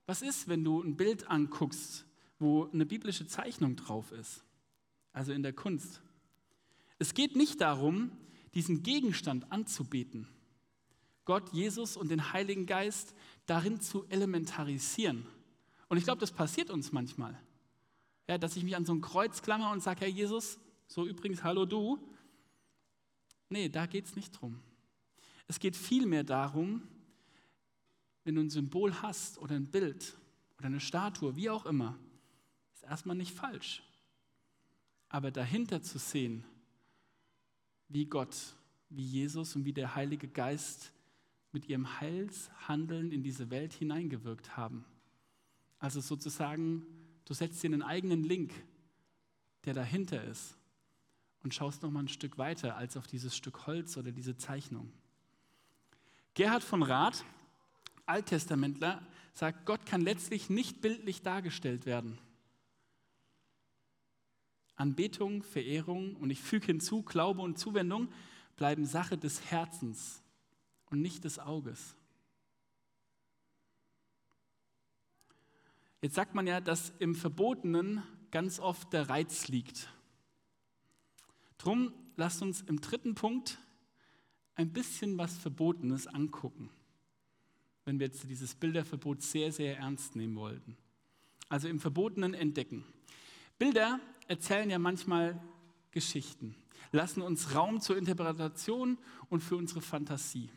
Was 0.06 0.22
ist, 0.22 0.48
wenn 0.48 0.64
du 0.64 0.82
ein 0.82 0.96
Bild 0.96 1.28
anguckst, 1.28 2.04
wo 2.38 2.68
eine 2.72 2.86
biblische 2.86 3.26
Zeichnung 3.26 3.76
drauf 3.76 4.12
ist? 4.12 4.44
Also 5.12 5.32
in 5.32 5.42
der 5.42 5.52
Kunst. 5.52 6.02
Es 6.98 7.14
geht 7.14 7.36
nicht 7.36 7.60
darum, 7.60 8.12
diesen 8.54 8.82
Gegenstand 8.82 9.50
anzubeten, 9.50 10.28
Gott, 11.24 11.52
Jesus 11.52 11.96
und 11.96 12.10
den 12.10 12.32
Heiligen 12.32 12.66
Geist 12.66 13.14
darin 13.46 13.80
zu 13.80 14.04
elementarisieren. 14.08 15.26
Und 15.88 15.98
ich 15.98 16.04
glaube, 16.04 16.20
das 16.20 16.32
passiert 16.32 16.70
uns 16.70 16.90
manchmal. 16.90 17.38
Ja, 18.28 18.38
dass 18.38 18.56
ich 18.56 18.64
mich 18.64 18.76
an 18.76 18.84
so 18.84 18.94
ein 18.94 19.00
Kreuz 19.00 19.42
klammer 19.42 19.70
und 19.72 19.82
sage, 19.82 20.00
Herr 20.00 20.08
Jesus, 20.08 20.58
so 20.86 21.06
übrigens, 21.06 21.44
hallo 21.44 21.64
du. 21.64 21.98
Nee, 23.48 23.68
da 23.68 23.86
geht 23.86 24.06
es 24.06 24.16
nicht 24.16 24.32
drum. 24.32 24.60
Es 25.46 25.60
geht 25.60 25.76
vielmehr 25.76 26.24
darum, 26.24 26.82
wenn 28.24 28.34
du 28.34 28.40
ein 28.40 28.50
Symbol 28.50 29.02
hast 29.02 29.38
oder 29.38 29.54
ein 29.54 29.70
Bild 29.70 30.16
oder 30.58 30.66
eine 30.66 30.80
Statue, 30.80 31.36
wie 31.36 31.50
auch 31.50 31.66
immer, 31.66 31.98
ist 32.74 32.84
erstmal 32.84 33.16
nicht 33.16 33.34
falsch. 33.34 33.82
Aber 35.08 35.30
dahinter 35.30 35.82
zu 35.82 35.98
sehen, 35.98 36.44
wie 37.92 38.06
Gott, 38.06 38.36
wie 38.88 39.04
Jesus 39.04 39.54
und 39.54 39.64
wie 39.64 39.72
der 39.72 39.94
Heilige 39.94 40.28
Geist 40.28 40.92
mit 41.52 41.68
ihrem 41.68 42.00
Heilshandeln 42.00 43.12
in 43.12 43.22
diese 43.22 43.50
Welt 43.50 43.72
hineingewirkt 43.74 44.56
haben. 44.56 44.84
Also 45.78 46.00
sozusagen, 46.00 46.86
du 47.24 47.34
setzt 47.34 47.62
dir 47.62 47.68
einen 47.68 47.82
eigenen 47.82 48.24
Link, 48.24 48.52
der 49.64 49.74
dahinter 49.74 50.24
ist 50.24 50.56
und 51.42 51.54
schaust 51.54 51.82
noch 51.82 51.90
mal 51.90 52.04
ein 52.04 52.08
Stück 52.08 52.38
weiter 52.38 52.76
als 52.76 52.96
auf 52.96 53.06
dieses 53.06 53.36
Stück 53.36 53.66
Holz 53.66 53.96
oder 53.96 54.12
diese 54.12 54.36
Zeichnung. 54.36 54.90
Gerhard 56.34 56.62
von 56.62 56.82
Rath, 56.82 57.24
Alttestamentler, 58.06 59.02
sagt, 59.34 59.66
Gott 59.66 59.84
kann 59.84 60.00
letztlich 60.00 60.48
nicht 60.50 60.80
bildlich 60.80 61.22
dargestellt 61.22 61.84
werden. 61.84 62.18
Anbetung, 64.82 65.44
Verehrung 65.44 66.16
und 66.16 66.30
ich 66.30 66.40
füge 66.40 66.66
hinzu, 66.66 67.02
Glaube 67.02 67.40
und 67.40 67.56
Zuwendung 67.56 68.08
bleiben 68.56 68.84
Sache 68.84 69.16
des 69.16 69.50
Herzens 69.50 70.24
und 70.90 71.00
nicht 71.00 71.22
des 71.22 71.38
Auges. 71.38 71.94
Jetzt 76.00 76.16
sagt 76.16 76.34
man 76.34 76.48
ja, 76.48 76.60
dass 76.60 76.92
im 76.98 77.14
Verbotenen 77.14 78.02
ganz 78.32 78.58
oft 78.58 78.92
der 78.92 79.08
Reiz 79.08 79.46
liegt. 79.46 79.88
Drum 81.58 81.92
lasst 82.16 82.42
uns 82.42 82.62
im 82.62 82.80
dritten 82.80 83.14
Punkt 83.14 83.60
ein 84.56 84.72
bisschen 84.72 85.16
was 85.16 85.38
Verbotenes 85.38 86.08
angucken, 86.08 86.70
wenn 87.84 88.00
wir 88.00 88.08
jetzt 88.08 88.28
dieses 88.28 88.56
Bilderverbot 88.56 89.22
sehr, 89.22 89.52
sehr 89.52 89.78
ernst 89.78 90.16
nehmen 90.16 90.34
wollten. 90.34 90.76
Also 91.48 91.68
im 91.68 91.78
Verbotenen 91.78 92.34
entdecken. 92.34 92.84
Bilder 93.60 94.00
erzählen 94.28 94.70
ja 94.70 94.78
manchmal 94.78 95.40
Geschichten, 95.90 96.54
lassen 96.90 97.22
uns 97.22 97.54
Raum 97.54 97.80
zur 97.80 97.96
Interpretation 97.96 98.98
und 99.28 99.40
für 99.40 99.56
unsere 99.56 99.80
Fantasie. 99.80 100.50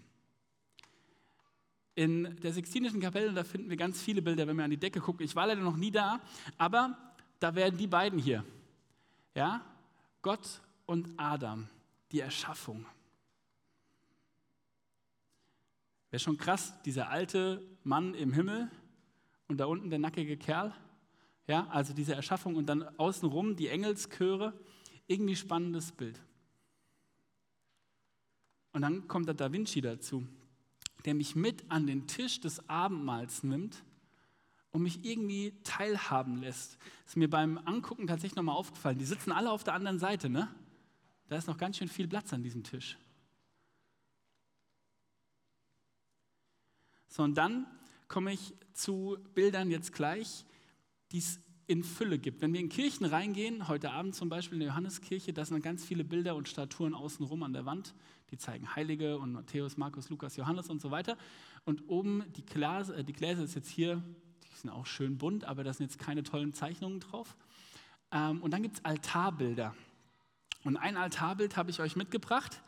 In 1.95 2.35
der 2.41 2.51
Sixtinischen 2.51 2.99
Kapelle, 2.99 3.31
da 3.31 3.43
finden 3.43 3.69
wir 3.69 3.77
ganz 3.77 4.01
viele 4.01 4.21
Bilder, 4.21 4.47
wenn 4.47 4.57
wir 4.57 4.65
an 4.65 4.71
die 4.71 4.77
Decke 4.77 4.99
gucken. 4.99 5.25
Ich 5.25 5.35
war 5.35 5.47
leider 5.47 5.61
noch 5.61 5.77
nie 5.77 5.91
da, 5.91 6.19
aber 6.57 6.97
da 7.39 7.55
werden 7.55 7.77
die 7.77 7.87
beiden 7.87 8.19
hier. 8.19 8.43
Ja? 9.33 9.61
Gott 10.21 10.61
und 10.85 11.13
Adam, 11.17 11.69
die 12.11 12.19
Erschaffung. 12.19 12.85
Wäre 16.09 16.19
schon 16.19 16.37
krass, 16.37 16.73
dieser 16.83 17.09
alte 17.09 17.61
Mann 17.83 18.13
im 18.13 18.33
Himmel 18.33 18.69
und 19.47 19.57
da 19.57 19.65
unten 19.65 19.89
der 19.89 19.99
nackige 19.99 20.37
Kerl. 20.37 20.73
Ja, 21.47 21.67
also 21.67 21.93
diese 21.93 22.15
Erschaffung 22.15 22.55
und 22.55 22.67
dann 22.67 22.83
außenrum 22.97 23.55
die 23.55 23.67
Engelschöre. 23.67 24.53
Irgendwie 25.07 25.35
spannendes 25.35 25.91
Bild. 25.91 26.19
Und 28.71 28.81
dann 28.81 29.07
kommt 29.07 29.27
der 29.27 29.35
Da 29.35 29.53
Vinci 29.53 29.81
dazu, 29.81 30.27
der 31.05 31.13
mich 31.13 31.35
mit 31.35 31.69
an 31.69 31.85
den 31.87 32.07
Tisch 32.07 32.39
des 32.39 32.67
Abendmahls 32.67 33.43
nimmt 33.43 33.83
und 34.71 34.81
mich 34.81 35.05
irgendwie 35.05 35.53
teilhaben 35.63 36.41
lässt. 36.41 36.77
Das 37.03 37.13
ist 37.13 37.17
mir 37.17 37.29
beim 37.29 37.57
Angucken 37.59 38.07
tatsächlich 38.07 38.35
nochmal 38.35 38.57
aufgefallen. 38.57 38.97
Die 38.97 39.05
sitzen 39.05 39.31
alle 39.31 39.51
auf 39.51 39.63
der 39.63 39.75
anderen 39.75 39.99
Seite, 39.99 40.29
ne? 40.29 40.53
Da 41.29 41.37
ist 41.37 41.47
noch 41.47 41.57
ganz 41.57 41.77
schön 41.77 41.87
viel 41.87 42.07
Platz 42.07 42.33
an 42.33 42.43
diesem 42.43 42.63
Tisch. 42.63 42.97
So, 47.07 47.23
und 47.23 47.35
dann 47.35 47.65
komme 48.09 48.33
ich 48.33 48.53
zu 48.73 49.17
Bildern 49.33 49.71
jetzt 49.71 49.93
gleich, 49.93 50.45
die 51.11 51.19
es 51.19 51.39
in 51.67 51.83
Fülle 51.83 52.19
gibt. 52.19 52.41
Wenn 52.41 52.53
wir 52.53 52.59
in 52.59 52.69
Kirchen 52.69 53.05
reingehen, 53.05 53.67
heute 53.67 53.91
Abend 53.91 54.13
zum 54.13 54.29
Beispiel 54.29 54.55
in 54.55 54.59
der 54.59 54.69
Johanneskirche, 54.69 55.33
da 55.33 55.45
sind 55.45 55.61
ganz 55.63 55.83
viele 55.83 56.03
Bilder 56.03 56.35
und 56.35 56.47
Statuen 56.47 56.93
außenrum 56.93 57.41
an 57.43 57.53
der 57.53 57.65
Wand, 57.65 57.95
die 58.31 58.37
zeigen 58.37 58.75
Heilige 58.75 59.17
und 59.17 59.31
Matthäus, 59.31 59.77
Markus, 59.77 60.09
Lukas, 60.09 60.35
Johannes 60.35 60.69
und 60.69 60.81
so 60.81 60.91
weiter. 60.91 61.17
Und 61.63 61.89
oben 61.89 62.23
die 62.35 62.45
Gläser, 62.45 62.97
äh, 62.97 63.03
die 63.03 63.13
Gläser 63.13 63.43
ist 63.43 63.55
jetzt 63.55 63.69
hier, 63.69 64.03
die 64.43 64.57
sind 64.57 64.69
auch 64.69 64.85
schön 64.85 65.17
bunt, 65.17 65.45
aber 65.45 65.63
da 65.63 65.73
sind 65.73 65.87
jetzt 65.87 65.99
keine 65.99 66.23
tollen 66.23 66.53
Zeichnungen 66.53 66.99
drauf. 66.99 67.35
Ähm, 68.11 68.41
und 68.41 68.51
dann 68.51 68.61
gibt 68.61 68.77
es 68.77 68.85
Altarbilder. 68.85 69.75
Und 70.63 70.77
ein 70.77 70.97
Altarbild 70.97 71.57
habe 71.57 71.71
ich 71.71 71.79
euch 71.79 71.95
mitgebracht. 71.95 72.61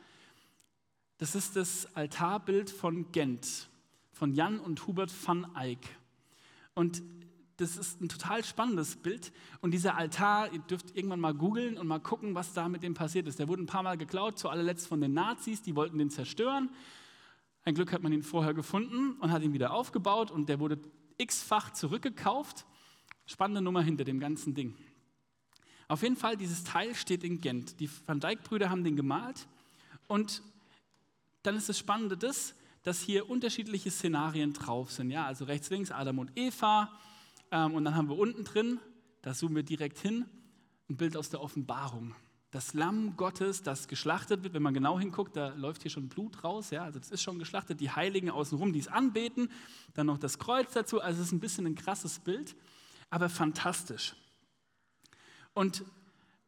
Das 1.19 1.35
ist 1.35 1.55
das 1.55 1.95
Altarbild 1.95 2.69
von 2.69 3.11
Gent, 3.11 3.69
von 4.11 4.33
Jan 4.33 4.59
und 4.59 4.85
Hubert 4.85 5.11
van 5.25 5.47
Eyck. 5.55 5.97
Und 6.75 7.01
das 7.57 7.75
ist 7.75 8.01
ein 8.01 8.09
total 8.09 8.43
spannendes 8.43 8.95
Bild. 8.95 9.31
Und 9.61 9.71
dieser 9.71 9.97
Altar, 9.97 10.53
ihr 10.53 10.59
dürft 10.59 10.95
irgendwann 10.95 11.19
mal 11.19 11.33
googeln 11.33 11.77
und 11.77 11.87
mal 11.87 11.99
gucken, 11.99 12.35
was 12.35 12.53
da 12.53 12.69
mit 12.69 12.83
dem 12.83 12.93
passiert 12.93 13.27
ist. 13.27 13.39
Der 13.39 13.47
wurde 13.47 13.63
ein 13.63 13.67
paar 13.67 13.83
Mal 13.83 13.97
geklaut, 13.97 14.37
zu 14.37 14.49
allerletzt 14.49 14.87
von 14.87 15.01
den 15.01 15.13
Nazis, 15.13 15.61
die 15.63 15.75
wollten 15.75 15.97
den 15.97 16.11
zerstören. 16.11 16.69
Ein 17.63 17.73
Glück 17.73 17.91
hat 17.91 18.03
man 18.03 18.13
ihn 18.13 18.23
vorher 18.23 18.53
gefunden 18.53 19.13
und 19.19 19.31
hat 19.31 19.41
ihn 19.41 19.53
wieder 19.53 19.73
aufgebaut 19.73 20.31
und 20.31 20.47
der 20.47 20.59
wurde 20.59 20.79
x-fach 21.17 21.73
zurückgekauft. 21.73 22.65
Spannende 23.25 23.61
Nummer 23.61 23.81
hinter 23.81 24.03
dem 24.03 24.19
ganzen 24.19 24.53
Ding. 24.53 24.75
Auf 25.87 26.03
jeden 26.03 26.15
Fall, 26.15 26.37
dieses 26.37 26.63
Teil 26.63 26.95
steht 26.95 27.23
in 27.23 27.41
Gent. 27.41 27.79
Die 27.79 27.89
Van 28.05 28.19
Dyck-Brüder 28.19 28.69
haben 28.69 28.83
den 28.83 28.95
gemalt 28.95 29.47
und 30.07 30.43
dann 31.43 31.55
ist 31.55 31.69
das 31.69 31.79
Spannende 31.79 32.17
das, 32.17 32.55
dass 32.83 33.01
hier 33.01 33.29
unterschiedliche 33.29 33.89
Szenarien 33.89 34.53
drauf 34.53 34.91
sind. 34.91 35.11
Ja, 35.11 35.25
also 35.25 35.45
rechts, 35.45 35.69
links 35.69 35.91
Adam 35.91 36.19
und 36.19 36.31
Eva, 36.35 36.91
und 37.51 37.85
dann 37.85 37.95
haben 37.95 38.09
wir 38.09 38.17
unten 38.17 38.43
drin, 38.43 38.79
da 39.21 39.33
zoomen 39.33 39.55
wir 39.55 39.63
direkt 39.63 39.99
hin, 39.99 40.25
ein 40.89 40.97
Bild 40.97 41.15
aus 41.17 41.29
der 41.29 41.41
Offenbarung. 41.41 42.15
Das 42.51 42.73
Lamm 42.73 43.17
Gottes, 43.17 43.61
das 43.61 43.87
geschlachtet 43.87 44.43
wird, 44.43 44.53
wenn 44.53 44.63
man 44.63 44.73
genau 44.73 44.97
hinguckt, 44.99 45.35
da 45.35 45.49
läuft 45.49 45.81
hier 45.81 45.91
schon 45.91 46.07
Blut 46.07 46.43
raus, 46.43 46.69
ja, 46.69 46.83
also 46.83 46.97
das 46.97 47.11
ist 47.11 47.21
schon 47.21 47.39
geschlachtet, 47.39 47.81
die 47.81 47.91
Heiligen 47.91 48.29
außenrum, 48.29 48.71
die 48.71 48.79
es 48.79 48.87
anbeten, 48.87 49.51
dann 49.93 50.07
noch 50.07 50.17
das 50.17 50.39
Kreuz 50.39 50.73
dazu, 50.73 51.01
also 51.01 51.21
es 51.21 51.27
ist 51.27 51.33
ein 51.33 51.41
bisschen 51.41 51.65
ein 51.65 51.75
krasses 51.75 52.19
Bild, 52.19 52.55
aber 53.09 53.29
fantastisch. 53.29 54.15
Und 55.53 55.83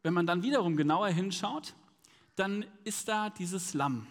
wenn 0.02 0.14
man 0.14 0.26
dann 0.26 0.42
wiederum 0.42 0.76
genauer 0.76 1.08
hinschaut, 1.08 1.74
dann 2.36 2.64
ist 2.84 3.08
da 3.08 3.28
dieses 3.28 3.74
Lamm. 3.74 4.06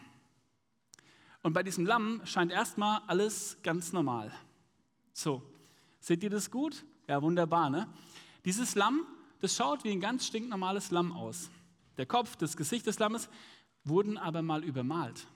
Und 1.42 1.54
bei 1.54 1.64
diesem 1.64 1.86
Lamm 1.86 2.22
scheint 2.26 2.52
erstmal 2.52 3.02
alles 3.08 3.58
ganz 3.64 3.94
normal. 3.94 4.32
So, 5.14 5.42
Seht 6.00 6.24
ihr 6.24 6.30
das 6.30 6.50
gut? 6.50 6.86
Ja, 7.08 7.22
wunderbar, 7.22 7.70
ne? 7.70 7.88
Dieses 8.46 8.76
Lamm, 8.76 9.06
das 9.42 9.56
schaut 9.56 9.84
wie 9.84 9.92
ein 9.92 10.00
ganz 10.00 10.26
stinknormales 10.26 10.92
Lamm 10.92 11.12
aus. 11.12 11.50
Der 11.98 12.06
Kopf, 12.06 12.36
das 12.36 12.56
Gesicht 12.56 12.88
des 12.88 13.00
Lammes 13.00 13.30
wurden 13.84 14.18
aber 14.18 14.42
mal 14.42 14.64
übermalt. 14.64 15.28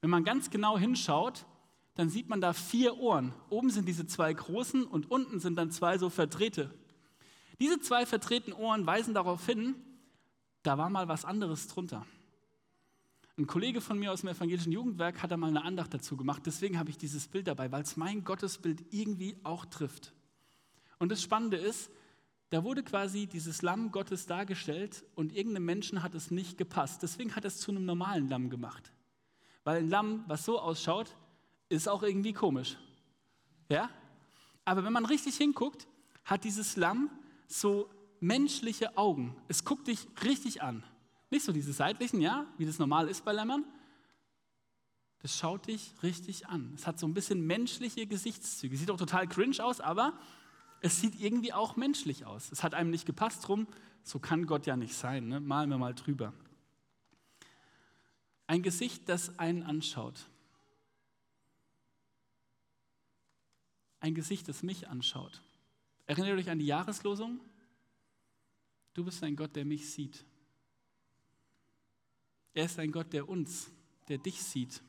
Wenn 0.00 0.10
man 0.10 0.24
ganz 0.24 0.50
genau 0.50 0.78
hinschaut, 0.78 1.44
dann 1.94 2.10
sieht 2.10 2.28
man 2.28 2.40
da 2.40 2.52
vier 2.52 2.98
Ohren. 2.98 3.34
Oben 3.48 3.70
sind 3.70 3.86
diese 3.86 4.06
zwei 4.06 4.32
großen 4.32 4.84
und 4.84 5.10
unten 5.10 5.40
sind 5.40 5.56
dann 5.56 5.70
zwei 5.70 5.98
so 5.98 6.10
verdrehte. 6.10 6.72
Diese 7.58 7.80
zwei 7.80 8.04
verdrehten 8.04 8.52
Ohren 8.52 8.86
weisen 8.86 9.14
darauf 9.14 9.46
hin, 9.46 9.74
da 10.62 10.76
war 10.78 10.90
mal 10.90 11.08
was 11.08 11.24
anderes 11.24 11.68
drunter. 11.68 12.06
Ein 13.38 13.46
Kollege 13.46 13.82
von 13.82 13.98
mir 13.98 14.12
aus 14.12 14.22
dem 14.22 14.30
evangelischen 14.30 14.72
Jugendwerk 14.72 15.22
hat 15.22 15.30
da 15.30 15.36
mal 15.36 15.48
eine 15.48 15.62
Andacht 15.62 15.92
dazu 15.92 16.16
gemacht. 16.16 16.42
Deswegen 16.46 16.78
habe 16.78 16.88
ich 16.88 16.96
dieses 16.96 17.28
Bild 17.28 17.46
dabei, 17.48 17.70
weil 17.70 17.82
es 17.82 17.98
mein 17.98 18.24
Gottesbild 18.24 18.94
irgendwie 18.94 19.36
auch 19.42 19.66
trifft. 19.66 20.14
Und 20.98 21.12
das 21.12 21.22
Spannende 21.22 21.58
ist, 21.58 21.90
da 22.48 22.64
wurde 22.64 22.82
quasi 22.82 23.26
dieses 23.26 23.60
Lamm 23.60 23.92
Gottes 23.92 24.24
dargestellt 24.24 25.04
und 25.14 25.34
irgendeinem 25.34 25.66
Menschen 25.66 26.02
hat 26.02 26.14
es 26.14 26.30
nicht 26.30 26.56
gepasst. 26.56 27.02
Deswegen 27.02 27.36
hat 27.36 27.44
er 27.44 27.48
es 27.48 27.58
zu 27.58 27.72
einem 27.72 27.84
normalen 27.84 28.28
Lamm 28.30 28.48
gemacht. 28.48 28.90
Weil 29.64 29.78
ein 29.78 29.90
Lamm, 29.90 30.24
was 30.28 30.44
so 30.46 30.58
ausschaut, 30.58 31.14
ist 31.68 31.88
auch 31.88 32.02
irgendwie 32.02 32.32
komisch. 32.32 32.78
Ja? 33.68 33.90
Aber 34.64 34.82
wenn 34.84 34.92
man 34.92 35.04
richtig 35.04 35.36
hinguckt, 35.36 35.88
hat 36.24 36.44
dieses 36.44 36.76
Lamm 36.76 37.10
so 37.48 37.90
menschliche 38.20 38.96
Augen. 38.96 39.36
Es 39.48 39.64
guckt 39.64 39.88
dich 39.88 40.06
richtig 40.24 40.62
an. 40.62 40.84
Nicht 41.30 41.44
so 41.44 41.52
diese 41.52 41.72
seitlichen, 41.72 42.20
ja, 42.20 42.46
wie 42.56 42.66
das 42.66 42.78
normal 42.78 43.08
ist 43.08 43.24
bei 43.24 43.32
Lämmern. 43.32 43.64
Das 45.20 45.36
schaut 45.36 45.66
dich 45.66 45.92
richtig 46.02 46.46
an. 46.46 46.72
Es 46.76 46.86
hat 46.86 46.98
so 46.98 47.06
ein 47.06 47.14
bisschen 47.14 47.46
menschliche 47.46 48.06
Gesichtszüge. 48.06 48.76
Sieht 48.76 48.90
auch 48.90 48.98
total 48.98 49.26
cringe 49.26 49.62
aus, 49.64 49.80
aber 49.80 50.18
es 50.80 51.00
sieht 51.00 51.18
irgendwie 51.18 51.52
auch 51.52 51.76
menschlich 51.76 52.26
aus. 52.26 52.52
Es 52.52 52.62
hat 52.62 52.74
einem 52.74 52.90
nicht 52.90 53.06
gepasst 53.06 53.46
drum, 53.46 53.66
so 54.02 54.18
kann 54.20 54.46
Gott 54.46 54.66
ja 54.66 54.76
nicht 54.76 54.94
sein. 54.94 55.26
Ne? 55.28 55.40
Malen 55.40 55.70
wir 55.70 55.78
mal 55.78 55.94
drüber. 55.94 56.32
Ein 58.46 58.62
Gesicht, 58.62 59.08
das 59.08 59.38
einen 59.38 59.64
anschaut. 59.64 60.28
Ein 63.98 64.14
Gesicht, 64.14 64.48
das 64.48 64.62
mich 64.62 64.88
anschaut. 64.88 65.42
Erinnert 66.06 66.38
euch 66.38 66.50
an 66.50 66.60
die 66.60 66.66
Jahreslosung? 66.66 67.40
Du 68.94 69.04
bist 69.04 69.22
ein 69.24 69.34
Gott, 69.34 69.56
der 69.56 69.64
mich 69.64 69.90
sieht. 69.90 70.24
Er 72.56 72.64
ist 72.64 72.78
ein 72.78 72.90
Gott, 72.90 73.12
der 73.12 73.28
uns, 73.28 73.70
der 74.08 74.16
dich 74.16 74.42
sieht, 74.42 74.82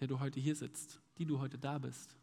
der 0.00 0.06
du 0.06 0.20
heute 0.20 0.38
hier 0.38 0.54
sitzt, 0.54 1.00
die 1.16 1.24
du 1.24 1.38
heute 1.38 1.56
da 1.56 1.78
bist. 1.78 2.14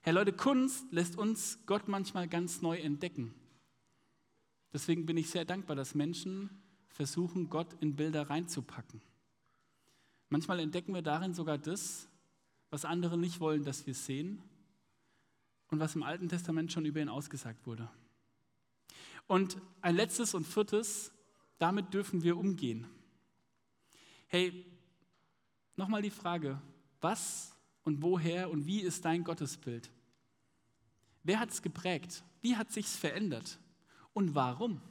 Herr 0.00 0.14
Leute, 0.14 0.32
Kunst 0.32 0.90
lässt 0.90 1.18
uns 1.18 1.58
Gott 1.66 1.88
manchmal 1.88 2.26
ganz 2.26 2.62
neu 2.62 2.78
entdecken. 2.78 3.34
Deswegen 4.72 5.04
bin 5.04 5.18
ich 5.18 5.28
sehr 5.28 5.44
dankbar, 5.44 5.76
dass 5.76 5.94
Menschen 5.94 6.48
versuchen, 6.88 7.50
Gott 7.50 7.76
in 7.80 7.96
Bilder 7.96 8.30
reinzupacken. 8.30 9.02
Manchmal 10.30 10.60
entdecken 10.60 10.94
wir 10.94 11.02
darin 11.02 11.34
sogar 11.34 11.58
das, 11.58 12.08
was 12.70 12.86
andere 12.86 13.18
nicht 13.18 13.40
wollen, 13.40 13.62
dass 13.62 13.86
wir 13.86 13.92
sehen 13.92 14.40
und 15.70 15.80
was 15.80 15.94
im 15.94 16.02
Alten 16.02 16.30
Testament 16.30 16.72
schon 16.72 16.86
über 16.86 17.02
ihn 17.02 17.10
ausgesagt 17.10 17.66
wurde. 17.66 17.90
Und 19.26 19.60
ein 19.82 19.96
letztes 19.96 20.32
und 20.32 20.46
viertes, 20.46 21.12
damit 21.58 21.92
dürfen 21.92 22.22
wir 22.22 22.38
umgehen. 22.38 22.86
Hey, 24.30 24.66
nochmal 25.74 26.02
die 26.02 26.10
Frage, 26.10 26.60
was 27.00 27.56
und 27.82 28.02
woher 28.02 28.50
und 28.50 28.66
wie 28.66 28.80
ist 28.80 29.06
dein 29.06 29.24
Gottesbild? 29.24 29.90
Wer 31.22 31.40
hat 31.40 31.50
es 31.50 31.62
geprägt? 31.62 32.22
Wie 32.42 32.54
hat 32.54 32.70
sich's 32.70 32.94
verändert? 32.94 33.58
Und 34.12 34.34
warum? 34.34 34.82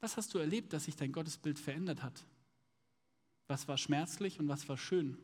Was 0.00 0.16
hast 0.16 0.32
du 0.32 0.38
erlebt, 0.38 0.72
dass 0.72 0.84
sich 0.84 0.94
dein 0.94 1.10
Gottesbild 1.10 1.58
verändert 1.58 2.04
hat? 2.04 2.24
Was 3.48 3.66
war 3.66 3.76
schmerzlich 3.76 4.38
und 4.38 4.46
was 4.46 4.68
war 4.68 4.76
schön? 4.76 5.18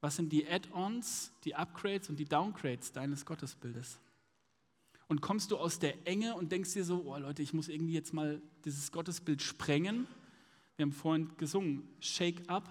Was 0.00 0.14
sind 0.14 0.32
die 0.32 0.48
Add-ons, 0.48 1.32
die 1.42 1.56
Upgrades 1.56 2.08
und 2.08 2.20
die 2.20 2.24
Downgrades 2.24 2.92
deines 2.92 3.26
Gottesbildes? 3.26 3.98
Und 5.08 5.22
kommst 5.22 5.50
du 5.50 5.56
aus 5.56 5.80
der 5.80 6.06
Enge 6.06 6.36
und 6.36 6.52
denkst 6.52 6.74
dir 6.74 6.84
so, 6.84 7.02
oh 7.04 7.18
Leute, 7.18 7.42
ich 7.42 7.52
muss 7.52 7.68
irgendwie 7.68 7.94
jetzt 7.94 8.12
mal 8.12 8.40
dieses 8.64 8.92
Gottesbild 8.92 9.42
sprengen 9.42 10.06
wir 10.76 10.84
haben 10.84 10.92
vorhin 10.92 11.36
gesungen, 11.36 11.88
shake 12.00 12.48
up 12.48 12.68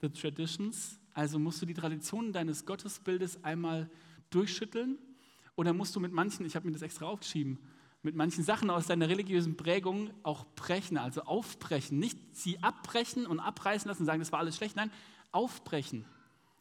the 0.00 0.08
traditions. 0.08 0.98
Also 1.12 1.38
musst 1.38 1.62
du 1.62 1.66
die 1.66 1.74
Traditionen 1.74 2.32
deines 2.32 2.66
Gottesbildes 2.66 3.44
einmal 3.44 3.90
durchschütteln 4.30 4.98
oder 5.56 5.72
musst 5.72 5.94
du 5.94 6.00
mit 6.00 6.12
manchen, 6.12 6.44
ich 6.44 6.56
habe 6.56 6.66
mir 6.66 6.72
das 6.72 6.82
extra 6.82 7.06
aufgeschrieben, 7.06 7.58
mit 8.02 8.16
manchen 8.16 8.44
Sachen 8.44 8.68
aus 8.68 8.86
deiner 8.86 9.08
religiösen 9.08 9.56
Prägung 9.56 10.10
auch 10.22 10.44
brechen, 10.56 10.98
also 10.98 11.22
aufbrechen. 11.22 11.98
Nicht 11.98 12.18
sie 12.36 12.62
abbrechen 12.62 13.26
und 13.26 13.40
abreißen 13.40 13.88
lassen 13.88 14.02
und 14.02 14.06
sagen, 14.06 14.18
das 14.18 14.32
war 14.32 14.40
alles 14.40 14.56
schlecht. 14.56 14.76
Nein, 14.76 14.90
aufbrechen, 15.32 16.04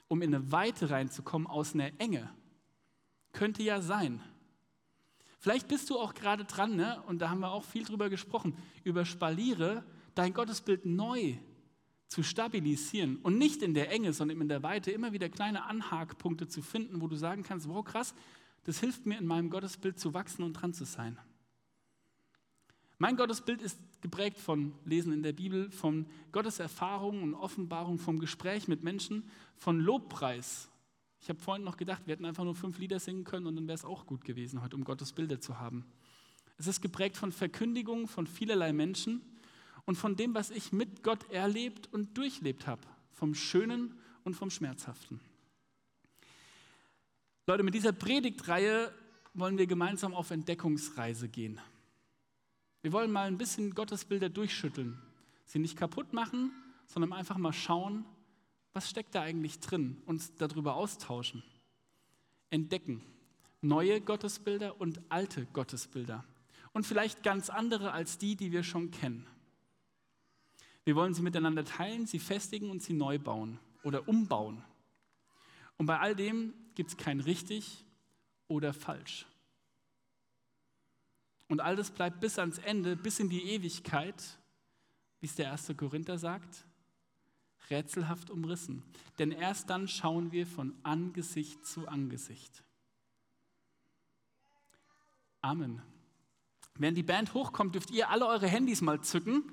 um 0.08 0.22
in 0.22 0.34
eine 0.34 0.52
Weite 0.52 0.89
reinzukommen 0.89 1.48
aus 1.48 1.74
einer 1.74 1.92
Enge. 2.00 2.30
Könnte 3.34 3.63
ja 3.63 3.82
sein. 3.82 4.22
Vielleicht 5.39 5.68
bist 5.68 5.89
du 5.89 6.00
auch 6.00 6.13
gerade 6.13 6.46
dran, 6.46 6.78
ne? 6.78 7.04
und 7.08 7.20
da 7.20 7.30
haben 7.30 7.42
wir 7.42 7.52
auch 7.52 7.66
viel 7.66 7.84
drüber 7.84 8.10
gesprochen, 8.10 8.56
über 8.86 9.04
Spaliere, 9.04 9.84
dein 10.15 10.34
Gottesbild 10.34 10.86
neu 10.86 11.36
zu 12.08 12.21
stabilisieren 12.23 13.17
und 13.17 13.38
nicht 13.38 13.62
in 13.63 13.73
der 13.73 13.91
Enge, 13.91 14.13
sondern 14.13 14.39
in 14.39 14.47
der 14.47 14.62
Weite 14.62 14.91
immer 14.91 15.13
wieder 15.13 15.30
kleine 15.30 15.63
Anhakpunkte 15.65 16.47
zu 16.47 16.62
finden, 16.62 17.02
wo 17.02 17.08
du 17.08 17.15
sagen 17.15 17.43
kannst, 17.43 17.67
wow 17.67 17.84
krass, 17.84 18.13
das 18.65 18.80
hilft 18.80 19.06
mir 19.06 19.17
in 19.17 19.26
meinem 19.26 19.49
Gottesbild 19.49 19.99
zu 19.99 20.13
wachsen 20.13 20.43
und 20.43 20.54
dran 20.54 20.73
zu 20.73 20.86
sein. 20.86 21.17
Mein 22.99 23.17
Gottesbild 23.17 23.62
ist 23.62 23.80
geprägt 24.02 24.38
von 24.38 24.73
Lesen 24.86 25.12
in 25.12 25.23
der 25.23 25.34
Bibel, 25.34 25.71
von 25.71 26.06
Gottes 26.32 26.60
Erfahrungen 26.60 27.23
und 27.23 27.34
Offenbarung, 27.34 27.97
vom 27.97 28.19
Gespräch 28.19 28.67
mit 28.67 28.84
Menschen, 28.84 29.30
von 29.58 29.80
Lobpreis. 29.80 30.69
Ich 31.19 31.30
habe 31.30 31.39
vorhin 31.39 31.63
noch 31.63 31.78
gedacht, 31.78 32.04
wir 32.06 32.13
hätten 32.13 32.26
einfach 32.26 32.43
nur 32.43 32.56
fünf 32.56 32.78
Lieder 32.78 32.99
singen 32.99 33.23
können 33.23 33.47
und 33.47 33.56
dann 33.56 33.67
wäre 33.67 33.76
es 33.76 33.86
auch 33.86 34.06
gut 34.06 34.23
gewesen, 34.23 34.62
heute 34.62 34.76
um 34.76 34.84
Gottes 34.84 35.13
Bilder 35.13 35.39
zu 35.41 35.60
haben. 35.60 35.86
Es 36.58 36.67
ist 36.67 36.82
geprägt 36.82 37.17
von 37.17 37.32
Verkündigungen 37.32 38.08
von 38.08 38.28
vielerlei 38.28 38.71
Menschen 38.71 39.21
und 39.86 39.96
von 39.96 40.15
dem, 40.15 40.34
was 40.34 40.50
ich 40.50 40.72
mit 40.72 41.04
Gott 41.04 41.30
erlebt 41.32 41.91
und 41.91 42.17
durchlebt 42.17 42.67
habe, 42.67 42.82
vom 43.12 43.36
Schönen 43.36 44.00
und 44.24 44.36
vom 44.36 44.50
Schmerzhaften. 44.50 45.19
Leute, 47.46 47.63
mit 47.63 47.74
dieser 47.74 47.91
Predigtreihe 47.91 48.93
wollen 49.34 49.58
wir 49.58 49.67
gemeinsam 49.67 50.13
auf 50.13 50.32
Entdeckungsreise 50.32 51.28
gehen. 51.28 51.60
Wir 52.82 52.91
wollen 52.91 53.12
mal 53.12 53.28
ein 53.28 53.38
bisschen 53.38 53.74
Gottesbilder 53.74 54.30
durchschütteln, 54.30 54.98
sie 55.46 55.60
nicht 55.60 55.78
kaputt 55.78 56.13
machen, 56.13 56.52
sondern 56.86 57.13
einfach 57.13 57.38
mal 57.38 57.54
schauen, 57.54 58.06
was 58.74 58.89
steckt 58.89 59.15
da 59.15 59.22
eigentlich 59.22 59.60
drin, 59.60 60.02
uns 60.06 60.36
darüber 60.36 60.76
austauschen, 60.76 61.43
entdecken. 62.50 63.02
Neue 63.62 64.02
Gottesbilder 64.02 64.80
und 64.82 65.00
alte 65.08 65.46
Gottesbilder. 65.46 66.26
Und 66.74 66.86
vielleicht 66.86 67.24
ganz 67.24 67.50
andere 67.50 67.93
als 67.93 68.17
die, 68.17 68.36
die 68.36 68.52
wir 68.52 68.63
schon 68.63 68.91
kennen. 68.91 69.26
Wir 70.86 70.96
wollen 70.96 71.13
sie 71.13 71.22
miteinander 71.22 71.63
teilen, 71.63 72.06
sie 72.06 72.19
festigen 72.19 72.69
und 72.69 72.82
sie 72.82 72.93
neu 72.93 73.19
bauen 73.19 73.60
oder 73.84 74.08
umbauen. 74.08 74.63
Und 75.78 75.86
bei 75.86 76.00
all 76.00 76.15
dem 76.15 76.54
gibt 76.76 76.89
es 76.89 76.98
kein 76.98 77.19
richtig 77.19 77.86
oder 78.48 78.74
falsch. 78.74 79.26
Und 81.48 81.60
all 81.60 81.76
das 81.76 81.91
bleibt 81.91 82.19
bis 82.19 82.39
ans 82.39 82.58
Ende, 82.58 82.96
bis 82.96 83.19
in 83.19 83.30
die 83.30 83.43
Ewigkeit, 83.43 84.39
wie 85.19 85.28
es 85.28 85.36
der 85.36 85.46
erste 85.46 85.76
Korinther 85.76 86.17
sagt, 86.17 86.65
rätselhaft 87.69 88.30
umrissen. 88.30 88.84
Denn 89.19 89.32
erst 89.32 89.69
dann 89.69 89.88
schauen 89.88 90.32
wir 90.32 90.46
von 90.46 90.76
Angesicht 90.84 91.65
zu 91.65 91.88
Angesicht. 91.88 92.63
Amen. 95.41 95.82
Während 96.76 96.98
die 96.98 97.04
Band 97.04 97.34
hochkommt, 97.34 97.76
dürft 97.76 97.91
ihr 97.91 98.10
alle 98.10 98.26
eure 98.26 98.48
Handys 98.48 98.82
mal 98.82 99.02
zücken, 99.02 99.43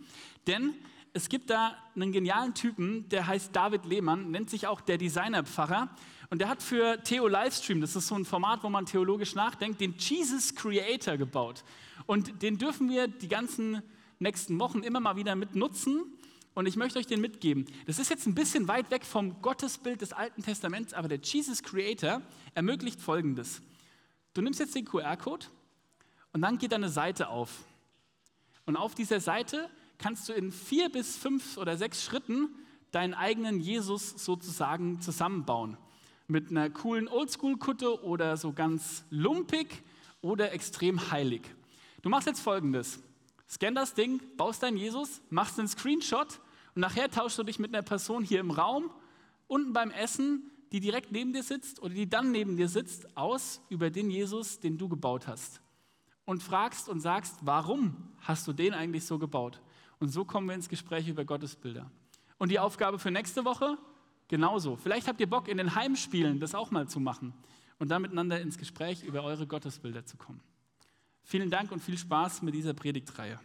denn 0.47 0.75
es 1.13 1.29
gibt 1.29 1.51
da 1.51 1.77
einen 1.95 2.13
genialen 2.13 2.55
Typen, 2.55 3.09
der 3.09 3.27
heißt 3.27 3.55
David 3.55 3.85
Lehmann, 3.85 4.31
nennt 4.31 4.51
sich 4.51 4.67
auch 4.67 4.81
der 4.81 4.99
Designerpfarrer. 4.99 5.89
Und 6.31 6.41
der 6.41 6.49
hat 6.49 6.63
für 6.63 7.03
Theo 7.03 7.27
Livestream, 7.27 7.81
das 7.81 7.97
ist 7.97 8.07
so 8.07 8.15
ein 8.15 8.25
Format, 8.25 8.63
wo 8.63 8.69
man 8.69 8.87
theologisch 8.87 9.35
nachdenkt, 9.35 9.81
den 9.81 9.95
Jesus 9.99 10.55
Creator 10.55 11.17
gebaut. 11.17 11.65
Und 12.07 12.43
den 12.43 12.59
dürfen 12.59 12.89
wir 12.89 13.09
die 13.09 13.29
ganzen 13.29 13.83
nächsten 14.21 14.59
Wochen 14.61 14.81
immer 14.81 15.01
mal 15.01 15.17
wieder 15.17 15.35
mit 15.35 15.57
nutzen. 15.57 16.05
Und 16.55 16.67
ich 16.67 16.77
möchte 16.77 16.99
euch 16.99 17.07
den 17.07 17.21
mitgeben. 17.21 17.65
Das 17.87 17.99
ist 17.99 18.11
jetzt 18.11 18.27
ein 18.27 18.35
bisschen 18.35 18.69
weit 18.69 18.91
weg 18.91 19.05
vom 19.05 19.41
Gottesbild 19.43 20.01
des 20.01 20.13
Alten 20.13 20.43
Testaments, 20.43 20.93
aber 20.93 21.09
der 21.09 21.19
Jesus 21.19 21.63
Creator 21.63 22.23
ermöglicht 22.55 23.01
Folgendes. 23.01 23.63
Du 24.35 24.43
nimmst 24.43 24.61
jetzt 24.61 24.75
den 24.75 24.85
QR-Code 24.85 25.47
und 26.33 26.43
dann 26.43 26.59
geht 26.59 26.73
eine 26.73 26.89
Seite 26.89 27.29
auf. 27.29 27.65
Und 28.67 28.77
auf 28.77 28.95
dieser 28.95 29.21
Seite 29.21 29.69
kannst 30.01 30.29
du 30.29 30.33
in 30.33 30.51
vier 30.51 30.89
bis 30.89 31.17
fünf 31.17 31.57
oder 31.57 31.77
sechs 31.77 32.03
Schritten 32.03 32.49
deinen 32.91 33.15
eigenen 33.15 33.61
Jesus 33.61 34.11
sozusagen 34.25 35.01
zusammenbauen. 35.01 35.77
Mit 36.27 36.51
einer 36.51 36.71
coolen 36.71 37.07
Oldschool-Kutte 37.07 38.03
oder 38.03 38.37
so 38.37 38.53
ganz 38.53 39.05
lumpig 39.11 39.83
oder 40.23 40.53
extrem 40.53 41.11
heilig. 41.11 41.43
Du 42.03 42.09
machst 42.09 42.27
jetzt 42.27 42.41
folgendes: 42.41 43.01
Scan 43.49 43.75
das 43.75 43.95
Ding, 43.95 44.21
baust 44.37 44.63
deinen 44.63 44.77
Jesus, 44.77 45.21
machst 45.29 45.59
einen 45.59 45.69
Screenshot 45.69 46.41
und 46.75 46.81
nachher 46.81 47.11
tauschst 47.11 47.39
du 47.39 47.43
dich 47.43 47.59
mit 47.59 47.75
einer 47.75 47.83
Person 47.83 48.25
hier 48.25 48.41
im 48.41 48.51
Raum, 48.51 48.91
unten 49.49 49.73
beim 49.73 49.91
Essen, 49.91 50.51
die 50.73 50.81
direkt 50.81 51.13
neben 51.13 51.33
dir 51.33 51.43
sitzt 51.43 51.83
oder 51.83 51.95
die 51.95 52.09
dann 52.09 52.31
neben 52.31 52.57
dir 52.57 52.69
sitzt, 52.69 53.17
aus 53.17 53.61
über 53.69 53.91
den 53.91 54.11
Jesus, 54.11 54.61
den 54.61 54.79
du 54.79 54.89
gebaut 54.89 55.27
hast. 55.27 55.61
Und 56.25 56.43
fragst 56.43 56.89
und 56.89 57.01
sagst, 57.01 57.37
warum 57.43 57.97
hast 58.21 58.47
du 58.47 58.53
den 58.53 58.73
eigentlich 58.73 59.05
so 59.05 59.19
gebaut? 59.19 59.61
Und 60.01 60.09
so 60.09 60.25
kommen 60.25 60.49
wir 60.49 60.55
ins 60.55 60.69
Gespräch 60.69 61.07
über 61.09 61.25
Gottesbilder. 61.25 61.91
Und 62.39 62.51
die 62.51 62.59
Aufgabe 62.59 62.99
für 62.99 63.11
nächste 63.11 63.45
Woche? 63.45 63.77
Genauso. 64.29 64.77
Vielleicht 64.77 65.07
habt 65.09 65.21
ihr 65.21 65.29
Bock, 65.29 65.47
in 65.47 65.59
den 65.59 65.75
Heimspielen 65.75 66.41
das 66.41 66.55
auch 66.55 66.71
mal 66.71 66.89
zu 66.89 67.01
machen 67.01 67.35
und 67.79 67.91
dann 67.91 68.03
miteinander 68.03 68.41
ins 68.41 68.59
Gespräch 68.59 69.03
über 69.05 69.23
eure 69.23 69.47
Gottesbilder 69.47 70.05
zu 70.05 70.17
kommen. 70.17 70.41
Vielen 71.23 71.51
Dank 71.51 71.71
und 71.71 71.81
viel 71.81 71.99
Spaß 71.99 72.43
mit 72.43 72.55
dieser 72.55 72.73
Predigtreihe. 72.73 73.39